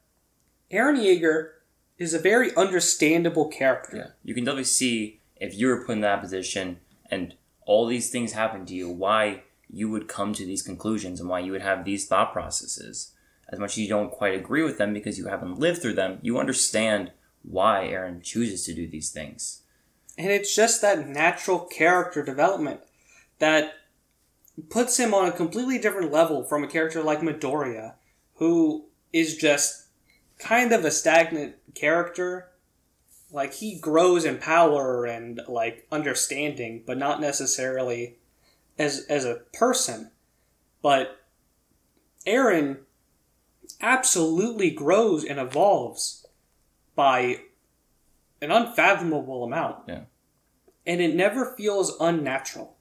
eren 0.72 0.98
yeager 0.98 1.50
is 1.98 2.14
a 2.14 2.18
very 2.18 2.54
understandable 2.56 3.48
character 3.48 3.96
Yeah. 3.96 4.06
You 4.24 4.34
can 4.34 4.44
definitely 4.44 4.64
see 4.64 5.20
if 5.36 5.54
you 5.54 5.68
were 5.68 5.84
put 5.84 5.92
in 5.92 6.00
that 6.00 6.20
position 6.20 6.80
and 7.10 7.34
all 7.66 7.86
these 7.86 8.10
things 8.10 8.32
happen 8.32 8.66
to 8.66 8.74
you, 8.74 8.88
why 8.88 9.42
you 9.72 9.88
would 9.88 10.08
come 10.08 10.32
to 10.34 10.44
these 10.44 10.62
conclusions 10.62 11.20
and 11.20 11.28
why 11.28 11.38
you 11.40 11.52
would 11.52 11.62
have 11.62 11.84
these 11.84 12.06
thought 12.06 12.32
processes. 12.32 13.12
As 13.48 13.58
much 13.58 13.72
as 13.72 13.78
you 13.78 13.88
don't 13.88 14.10
quite 14.10 14.34
agree 14.34 14.62
with 14.62 14.78
them 14.78 14.92
because 14.92 15.18
you 15.18 15.26
haven't 15.26 15.58
lived 15.58 15.80
through 15.82 15.94
them, 15.94 16.18
you 16.22 16.38
understand 16.38 17.12
why 17.42 17.88
Eren 17.90 18.22
chooses 18.22 18.64
to 18.64 18.74
do 18.74 18.86
these 18.86 19.10
things. 19.10 19.62
and 20.18 20.30
it's 20.30 20.54
just 20.54 20.82
that 20.82 21.08
natural 21.08 21.60
character 21.60 22.22
development 22.22 22.80
that 23.38 23.72
puts 24.68 24.98
him 24.98 25.14
on 25.14 25.26
a 25.26 25.32
completely 25.32 25.78
different 25.78 26.12
level 26.12 26.44
from 26.44 26.62
a 26.62 26.68
character 26.68 27.02
like 27.02 27.20
midoriya 27.20 27.94
who 28.34 28.84
is 29.12 29.36
just 29.36 29.86
kind 30.38 30.72
of 30.72 30.84
a 30.84 30.90
stagnant 30.90 31.54
character 31.74 32.49
like 33.32 33.54
he 33.54 33.78
grows 33.78 34.24
in 34.24 34.38
power 34.38 35.04
and 35.04 35.40
like 35.48 35.86
understanding 35.92 36.82
but 36.86 36.98
not 36.98 37.20
necessarily 37.20 38.16
as 38.78 39.06
as 39.08 39.24
a 39.24 39.42
person. 39.52 40.10
But 40.82 41.20
eren 42.26 42.78
absolutely 43.80 44.70
grows 44.70 45.24
and 45.24 45.38
evolves 45.38 46.26
by 46.94 47.40
an 48.42 48.50
unfathomable 48.50 49.44
amount. 49.44 49.76
Yeah. 49.88 50.00
and 50.86 51.00
it 51.00 51.14
never 51.14 51.54
feels 51.56 51.96
unnatural. 52.00 52.76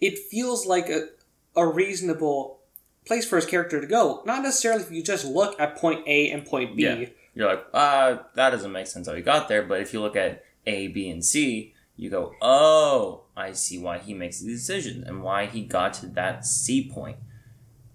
It 0.00 0.18
feels 0.18 0.66
like 0.66 0.88
a, 0.88 1.08
a 1.56 1.66
reasonable 1.66 2.60
place 3.06 3.26
for 3.26 3.36
his 3.36 3.46
character 3.46 3.80
to 3.80 3.86
go. 3.86 4.22
Not 4.26 4.42
necessarily 4.42 4.82
if 4.82 4.90
you 4.90 5.02
just 5.02 5.24
look 5.24 5.58
at 5.58 5.76
point 5.76 6.06
a 6.06 6.30
and 6.30 6.44
point 6.44 6.76
b. 6.76 6.84
Yeah. 6.84 7.06
You're 7.34 7.48
like, 7.48 7.66
uh, 7.74 8.18
that 8.34 8.50
doesn't 8.50 8.72
make 8.72 8.86
sense 8.86 9.08
how 9.08 9.14
he 9.14 9.22
got 9.22 9.48
there. 9.48 9.62
But 9.62 9.80
if 9.80 9.92
you 9.92 10.00
look 10.00 10.16
at 10.16 10.44
A, 10.66 10.88
B, 10.88 11.08
and 11.10 11.24
C, 11.24 11.74
you 11.96 12.10
go, 12.10 12.34
oh, 12.40 13.24
I 13.36 13.52
see 13.52 13.78
why 13.78 13.98
he 13.98 14.14
makes 14.14 14.40
the 14.40 14.48
decision 14.48 15.04
and 15.04 15.22
why 15.22 15.46
he 15.46 15.62
got 15.62 15.94
to 15.94 16.06
that 16.06 16.44
C 16.44 16.88
point 16.88 17.18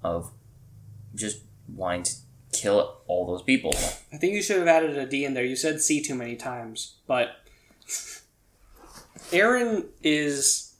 of 0.04 0.32
just 1.16 1.44
wanting 1.74 2.04
to 2.04 2.14
kill 2.52 2.98
all 3.08 3.28
those 3.28 3.44
people. 3.44 3.72
I 4.12 4.18
think 4.18 4.34
you 4.34 4.42
should 4.42 4.58
have 4.58 4.68
added 4.68 4.98
a 4.98 5.06
D 5.06 5.24
in 5.26 5.34
there. 5.34 5.46
You 5.46 5.56
said 5.56 5.82
C 5.82 6.02
too 6.02 6.16
many 6.16 6.36
times, 6.36 6.96
but 7.08 7.30
Eren 9.32 9.86
is 10.02 10.74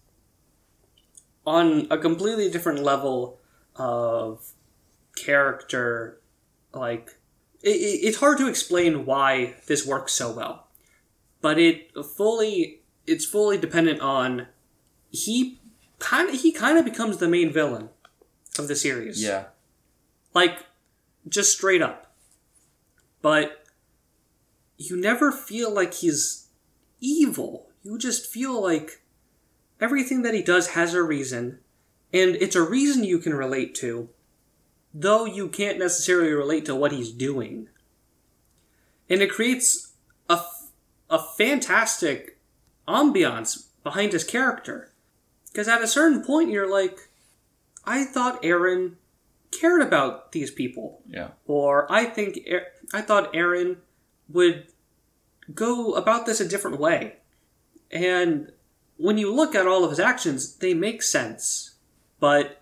on 1.46 1.88
a 1.90 1.98
completely 1.98 2.50
different 2.50 2.84
level 2.84 3.40
of 3.76 4.52
character. 5.16 6.20
Like, 6.74 7.19
it, 7.62 7.70
it, 7.70 8.00
it's 8.08 8.18
hard 8.18 8.38
to 8.40 8.48
explain 8.48 9.06
why 9.06 9.56
this 9.68 9.86
works 9.86 10.14
so 10.14 10.32
well, 10.32 10.68
but 11.42 11.58
it 11.58 11.92
fully 12.16 12.82
it's 13.06 13.26
fully 13.26 13.58
dependent 13.58 14.02
on 14.02 14.48
he 15.12 15.60
kind 16.00 16.30
of 16.30 16.42
he 16.42 16.52
kind 16.52 16.78
of 16.78 16.86
becomes 16.86 17.18
the 17.18 17.28
main 17.28 17.52
villain 17.52 17.90
of 18.58 18.68
the 18.68 18.76
series. 18.76 19.22
Yeah. 19.24 19.46
like 20.34 20.66
just 21.28 21.52
straight 21.54 21.82
up. 21.82 22.14
But 23.22 23.66
you 24.78 24.96
never 24.96 25.32
feel 25.32 25.72
like 25.74 25.96
he's 25.96 26.48
evil. 27.02 27.70
You 27.84 27.98
just 27.98 28.26
feel 28.26 28.62
like 28.62 29.02
everything 29.82 30.22
that 30.22 30.34
he 30.34 30.42
does 30.42 30.70
has 30.70 30.94
a 30.94 31.04
reason 31.04 31.60
and 32.14 32.36
it's 32.38 32.56
a 32.56 32.62
reason 32.62 33.04
you 33.04 33.20
can 33.20 33.34
relate 33.34 33.76
to 33.76 34.10
though 34.94 35.26
you 35.26 35.48
can't 35.48 35.78
necessarily 35.80 36.32
relate 36.32 36.66
to 36.66 36.76
what 36.76 36.92
he's 36.92 37.12
doing 37.12 37.68
and 39.10 39.22
it 39.22 39.32
creates 39.32 39.94
a, 40.30 40.40
a 41.10 41.20
fantastic 41.20 42.38
ambiance 42.88 43.68
behind 43.84 44.14
his 44.14 44.24
character 44.24 44.92
because 45.52 45.68
at 45.68 45.82
a 45.82 45.88
certain 45.88 46.24
point 46.24 46.50
you're 46.50 46.72
like 46.72 47.10
i 47.86 48.04
thought 48.04 48.42
eren 48.44 48.94
cared 49.52 49.82
about 49.82 50.32
these 50.32 50.52
people 50.52 51.02
Yeah. 51.08 51.30
or 51.48 51.92
I 51.92 52.06
think 52.06 52.40
I 52.94 53.02
thought 53.02 53.34
Eren 53.34 53.78
would 54.32 54.68
go 55.56 55.94
about 55.96 56.28
this 56.28 56.40
a 56.40 56.48
different 56.48 56.80
way. 56.80 57.16
And 57.90 58.52
when 58.98 59.18
you 59.18 59.34
look 59.34 59.56
at 59.56 59.66
all 59.66 59.84
of 59.84 59.90
his 59.90 60.00
actions, 60.00 60.56
they 60.58 60.76
make 60.76 61.02
sense. 61.02 61.72
But 62.20 62.62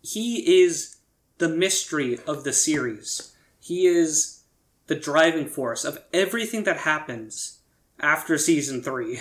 he 0.00 0.62
is 0.62 0.97
the 1.38 1.48
mystery 1.48 2.18
of 2.26 2.44
the 2.44 2.52
series. 2.52 3.32
He 3.60 3.86
is 3.86 4.42
the 4.86 4.94
driving 4.94 5.48
force 5.48 5.84
of 5.84 6.02
everything 6.12 6.64
that 6.64 6.78
happens 6.78 7.58
after 8.00 8.38
season 8.38 8.82
3. 8.82 9.20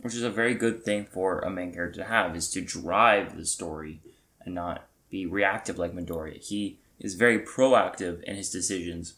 Which 0.00 0.14
is 0.14 0.22
a 0.22 0.30
very 0.30 0.54
good 0.54 0.84
thing 0.84 1.06
for 1.06 1.40
a 1.40 1.50
main 1.50 1.72
character 1.72 2.02
to 2.02 2.08
have, 2.08 2.34
is 2.36 2.50
to 2.50 2.60
drive 2.60 3.36
the 3.36 3.46
story 3.46 4.00
and 4.40 4.54
not 4.54 4.86
be 5.10 5.26
reactive 5.26 5.78
like 5.78 5.94
Midoriya. 5.94 6.42
He 6.42 6.78
is 6.98 7.14
very 7.14 7.38
proactive 7.38 8.22
in 8.24 8.36
his 8.36 8.50
decisions 8.50 9.14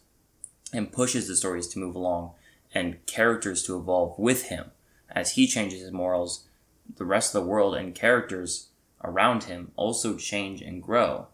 and 0.73 0.91
pushes 0.91 1.27
the 1.27 1.35
stories 1.35 1.67
to 1.67 1.79
move 1.79 1.95
along 1.95 2.31
and 2.73 3.05
characters 3.05 3.63
to 3.63 3.77
evolve 3.77 4.17
with 4.19 4.43
him 4.43 4.71
as 5.09 5.31
he 5.31 5.47
changes 5.47 5.81
his 5.81 5.91
morals 5.91 6.47
the 6.95 7.05
rest 7.05 7.33
of 7.33 7.41
the 7.41 7.47
world 7.47 7.75
and 7.75 7.95
characters 7.95 8.67
around 9.03 9.45
him 9.45 9.71
also 9.75 10.15
change 10.17 10.61
and 10.61 10.81
grow, 10.81 11.27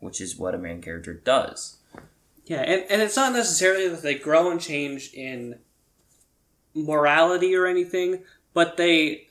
which 0.00 0.20
is 0.20 0.36
what 0.36 0.54
a 0.54 0.58
main 0.58 0.80
character 0.82 1.14
does. 1.14 1.78
Yeah, 2.44 2.62
and, 2.62 2.84
and 2.90 3.02
it's 3.02 3.16
not 3.16 3.32
necessarily 3.32 3.88
that 3.88 4.02
they 4.02 4.14
grow 4.14 4.50
and 4.50 4.60
change 4.60 5.12
in 5.14 5.58
morality 6.74 7.54
or 7.54 7.66
anything, 7.66 8.24
but 8.52 8.76
they 8.76 9.28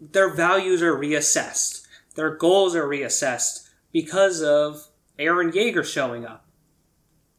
their 0.00 0.32
values 0.34 0.82
are 0.82 0.96
reassessed. 0.96 1.86
Their 2.14 2.34
goals 2.34 2.74
are 2.74 2.86
reassessed 2.86 3.68
because 3.92 4.42
of 4.42 4.88
Eren 5.18 5.52
Yeager 5.52 5.84
showing 5.84 6.26
up. 6.26 6.44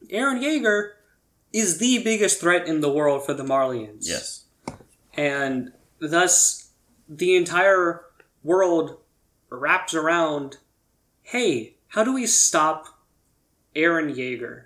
Eren 0.10 0.41
Yeager 0.41 0.91
is 1.52 1.78
the 1.78 2.04
biggest 2.04 2.39
threat 2.39 2.67
in 2.67 2.82
the 2.82 2.91
world 2.91 3.26
for 3.26 3.34
the 3.34 3.43
Marleyans. 3.43 4.08
Yes. 4.08 4.46
And 5.13 5.74
thus 6.00 6.72
the 7.08 7.36
entire 7.36 8.02
world 8.43 8.98
wraps 9.50 9.93
around 9.93 10.58
hey, 11.22 11.78
how 11.93 12.03
do 12.03 12.12
we 12.12 12.25
stop 12.25 12.88
Eren 13.75 14.15
Yeager? 14.15 14.63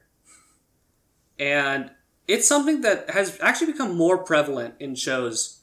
And 1.38 1.92
it's 2.26 2.48
something 2.48 2.82
that 2.82 3.10
has 3.10 3.38
actually 3.42 3.74
become 3.74 3.98
more 3.98 4.18
prevalent 4.18 4.76
in 4.80 4.96
shows 4.96 5.60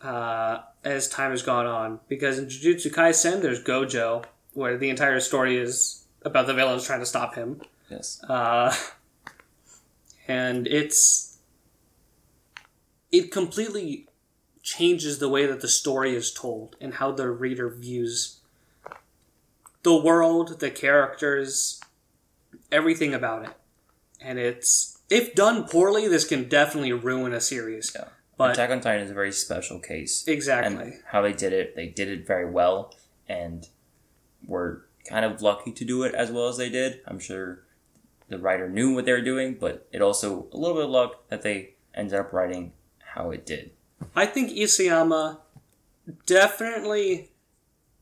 uh, 0.00 0.62
as 0.82 1.06
time 1.06 1.30
has 1.30 1.42
gone 1.42 1.66
on. 1.66 2.00
Because 2.08 2.38
in 2.38 2.46
Jujutsu 2.46 2.90
Kaisen, 2.90 3.42
there's 3.42 3.62
Gojo, 3.62 4.24
where 4.54 4.78
the 4.78 4.88
entire 4.88 5.20
story 5.20 5.58
is 5.58 6.06
about 6.22 6.46
the 6.46 6.54
villains 6.54 6.86
trying 6.86 7.00
to 7.00 7.06
stop 7.06 7.34
him. 7.34 7.60
Yes. 7.90 8.24
Uh, 8.24 8.74
and 10.26 10.66
it's 10.66 11.36
it 13.12 13.30
completely 13.30 14.08
changes 14.62 15.18
the 15.18 15.28
way 15.28 15.44
that 15.44 15.60
the 15.60 15.68
story 15.68 16.16
is 16.16 16.32
told 16.32 16.76
and 16.80 16.94
how 16.94 17.12
the 17.12 17.28
reader 17.28 17.68
views 17.68 18.40
the 19.84 19.96
world, 19.96 20.58
the 20.58 20.70
characters, 20.70 21.80
everything 22.72 23.14
about 23.14 23.44
it. 23.44 23.50
And 24.20 24.38
it's 24.38 24.98
if 25.08 25.34
done 25.34 25.68
poorly, 25.68 26.08
this 26.08 26.26
can 26.26 26.48
definitely 26.48 26.92
ruin 26.92 27.32
a 27.32 27.40
series. 27.40 27.92
Yeah. 27.94 28.08
But 28.36 28.52
Attack 28.52 28.70
on 28.70 28.80
Titan 28.80 29.02
is 29.04 29.10
a 29.12 29.14
very 29.14 29.30
special 29.30 29.78
case. 29.78 30.26
exactly. 30.26 30.82
And 30.82 30.94
how 31.06 31.22
they 31.22 31.32
did 31.32 31.52
it, 31.52 31.76
they 31.76 31.86
did 31.86 32.08
it 32.08 32.26
very 32.26 32.50
well, 32.50 32.92
and 33.28 33.68
were 34.44 34.86
kind 35.08 35.24
of 35.24 35.40
lucky 35.40 35.70
to 35.70 35.84
do 35.84 36.02
it 36.02 36.14
as 36.14 36.32
well 36.32 36.48
as 36.48 36.56
they 36.56 36.68
did. 36.68 37.00
I'm 37.06 37.20
sure 37.20 37.62
the 38.28 38.38
writer 38.38 38.68
knew 38.68 38.94
what 38.94 39.04
they 39.04 39.12
were 39.12 39.20
doing, 39.20 39.54
but 39.60 39.86
it 39.92 40.02
also 40.02 40.48
a 40.52 40.56
little 40.56 40.74
bit 40.74 40.86
of 40.86 40.90
luck 40.90 41.28
that 41.28 41.42
they 41.42 41.74
ended 41.94 42.18
up 42.18 42.32
writing 42.32 42.72
how 43.14 43.30
it 43.30 43.46
did. 43.46 43.70
I 44.16 44.26
think 44.26 44.50
Isayama 44.50 45.38
definitely 46.26 47.30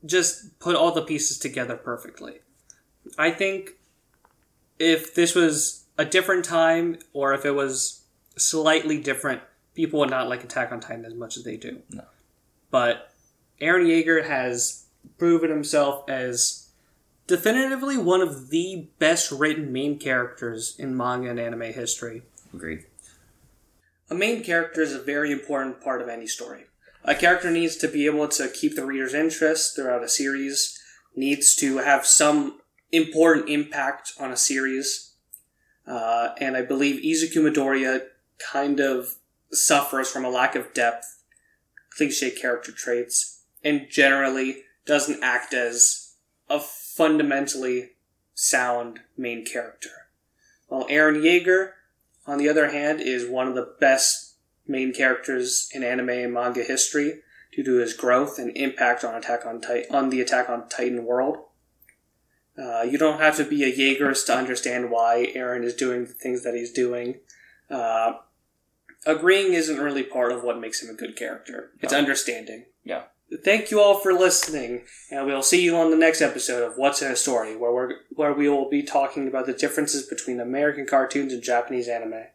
just 0.05 0.59
put 0.59 0.75
all 0.75 0.91
the 0.91 1.01
pieces 1.01 1.37
together 1.37 1.75
perfectly. 1.75 2.39
I 3.17 3.31
think 3.31 3.71
if 4.79 5.13
this 5.13 5.35
was 5.35 5.85
a 5.97 6.05
different 6.05 6.45
time 6.45 6.97
or 7.13 7.33
if 7.33 7.45
it 7.45 7.51
was 7.51 8.03
slightly 8.35 8.99
different, 8.99 9.41
people 9.75 9.99
would 9.99 10.09
not 10.09 10.29
like 10.29 10.43
Attack 10.43 10.71
on 10.71 10.79
Titan 10.79 11.05
as 11.05 11.13
much 11.13 11.37
as 11.37 11.43
they 11.43 11.57
do. 11.57 11.81
No. 11.91 12.03
But 12.71 13.11
Eren 13.61 13.85
Yeager 13.85 14.25
has 14.25 14.85
proven 15.17 15.49
himself 15.49 16.09
as 16.09 16.69
definitively 17.27 17.97
one 17.97 18.21
of 18.21 18.49
the 18.49 18.87
best 18.99 19.31
written 19.31 19.71
main 19.71 19.99
characters 19.99 20.75
in 20.77 20.97
manga 20.97 21.29
and 21.29 21.39
anime 21.39 21.73
history. 21.73 22.23
Agreed. 22.53 22.85
A 24.09 24.15
main 24.15 24.43
character 24.43 24.81
is 24.81 24.93
a 24.93 24.99
very 24.99 25.31
important 25.31 25.81
part 25.81 26.01
of 26.01 26.09
any 26.09 26.27
story. 26.27 26.65
A 27.05 27.15
character 27.15 27.51
needs 27.51 27.75
to 27.77 27.87
be 27.87 28.05
able 28.05 28.27
to 28.29 28.47
keep 28.47 28.75
the 28.75 28.85
reader's 28.85 29.13
interest 29.13 29.75
throughout 29.75 30.03
a 30.03 30.09
series, 30.09 30.79
needs 31.15 31.55
to 31.57 31.77
have 31.77 32.05
some 32.05 32.61
important 32.91 33.49
impact 33.49 34.13
on 34.19 34.31
a 34.31 34.37
series. 34.37 35.13
Uh, 35.85 36.29
and 36.39 36.55
I 36.55 36.61
believe 36.61 37.03
Izuku 37.03 37.43
Midoriya 37.43 38.05
kind 38.39 38.79
of 38.79 39.15
suffers 39.51 40.09
from 40.09 40.23
a 40.23 40.29
lack 40.29 40.55
of 40.55 40.73
depth, 40.73 41.23
cliche 41.89 42.31
character 42.31 42.71
traits, 42.71 43.43
and 43.63 43.87
generally 43.89 44.63
doesn't 44.85 45.23
act 45.23 45.53
as 45.53 46.15
a 46.49 46.59
fundamentally 46.59 47.91
sound 48.33 49.01
main 49.17 49.45
character. 49.45 49.89
While 50.67 50.87
Eren 50.87 51.21
Yeager 51.21 51.71
on 52.25 52.37
the 52.37 52.49
other 52.49 52.69
hand, 52.69 53.01
is 53.01 53.27
one 53.27 53.47
of 53.47 53.55
the 53.55 53.73
best 53.79 54.22
main 54.67 54.93
characters 54.93 55.69
in 55.73 55.83
anime 55.83 56.09
and 56.09 56.33
manga 56.33 56.63
history 56.63 57.21
due 57.55 57.63
to 57.63 57.77
his 57.77 57.93
growth 57.93 58.39
and 58.39 58.55
impact 58.57 59.03
on 59.03 59.15
Attack 59.15 59.45
on 59.45 59.61
Titan, 59.61 59.95
on 59.95 60.09
the 60.09 60.21
Attack 60.21 60.49
on 60.49 60.67
Titan 60.69 61.05
world. 61.05 61.37
Uh, 62.57 62.83
you 62.83 62.97
don't 62.97 63.19
have 63.19 63.35
to 63.37 63.43
be 63.43 63.63
a 63.63 63.67
Jaegers 63.67 64.23
to 64.25 64.35
understand 64.35 64.91
why 64.91 65.31
Eren 65.35 65.63
is 65.63 65.73
doing 65.73 66.05
the 66.05 66.13
things 66.13 66.43
that 66.43 66.53
he's 66.53 66.71
doing. 66.71 67.19
Uh, 67.69 68.13
agreeing 69.05 69.53
isn't 69.53 69.79
really 69.79 70.03
part 70.03 70.31
of 70.31 70.43
what 70.43 70.59
makes 70.59 70.81
him 70.81 70.89
a 70.89 70.97
good 70.97 71.15
character. 71.15 71.71
It's 71.81 71.93
understanding. 71.93 72.65
Yeah. 72.83 73.03
Thank 73.43 73.71
you 73.71 73.81
all 73.81 73.95
for 73.95 74.13
listening, 74.13 74.83
and 75.09 75.25
we'll 75.25 75.41
see 75.41 75.63
you 75.63 75.75
on 75.75 75.89
the 75.89 75.97
next 75.97 76.21
episode 76.21 76.61
of 76.61 76.77
What's 76.77 77.01
in 77.01 77.11
a 77.11 77.15
Story, 77.15 77.55
where 77.55 77.71
we're 77.71 77.93
where 78.11 78.33
we 78.33 78.47
will 78.47 78.69
be 78.69 78.83
talking 78.83 79.27
about 79.27 79.47
the 79.47 79.53
differences 79.53 80.05
between 80.05 80.39
American 80.39 80.85
cartoons 80.85 81.33
and 81.33 81.41
Japanese 81.41 81.87
anime. 81.87 82.25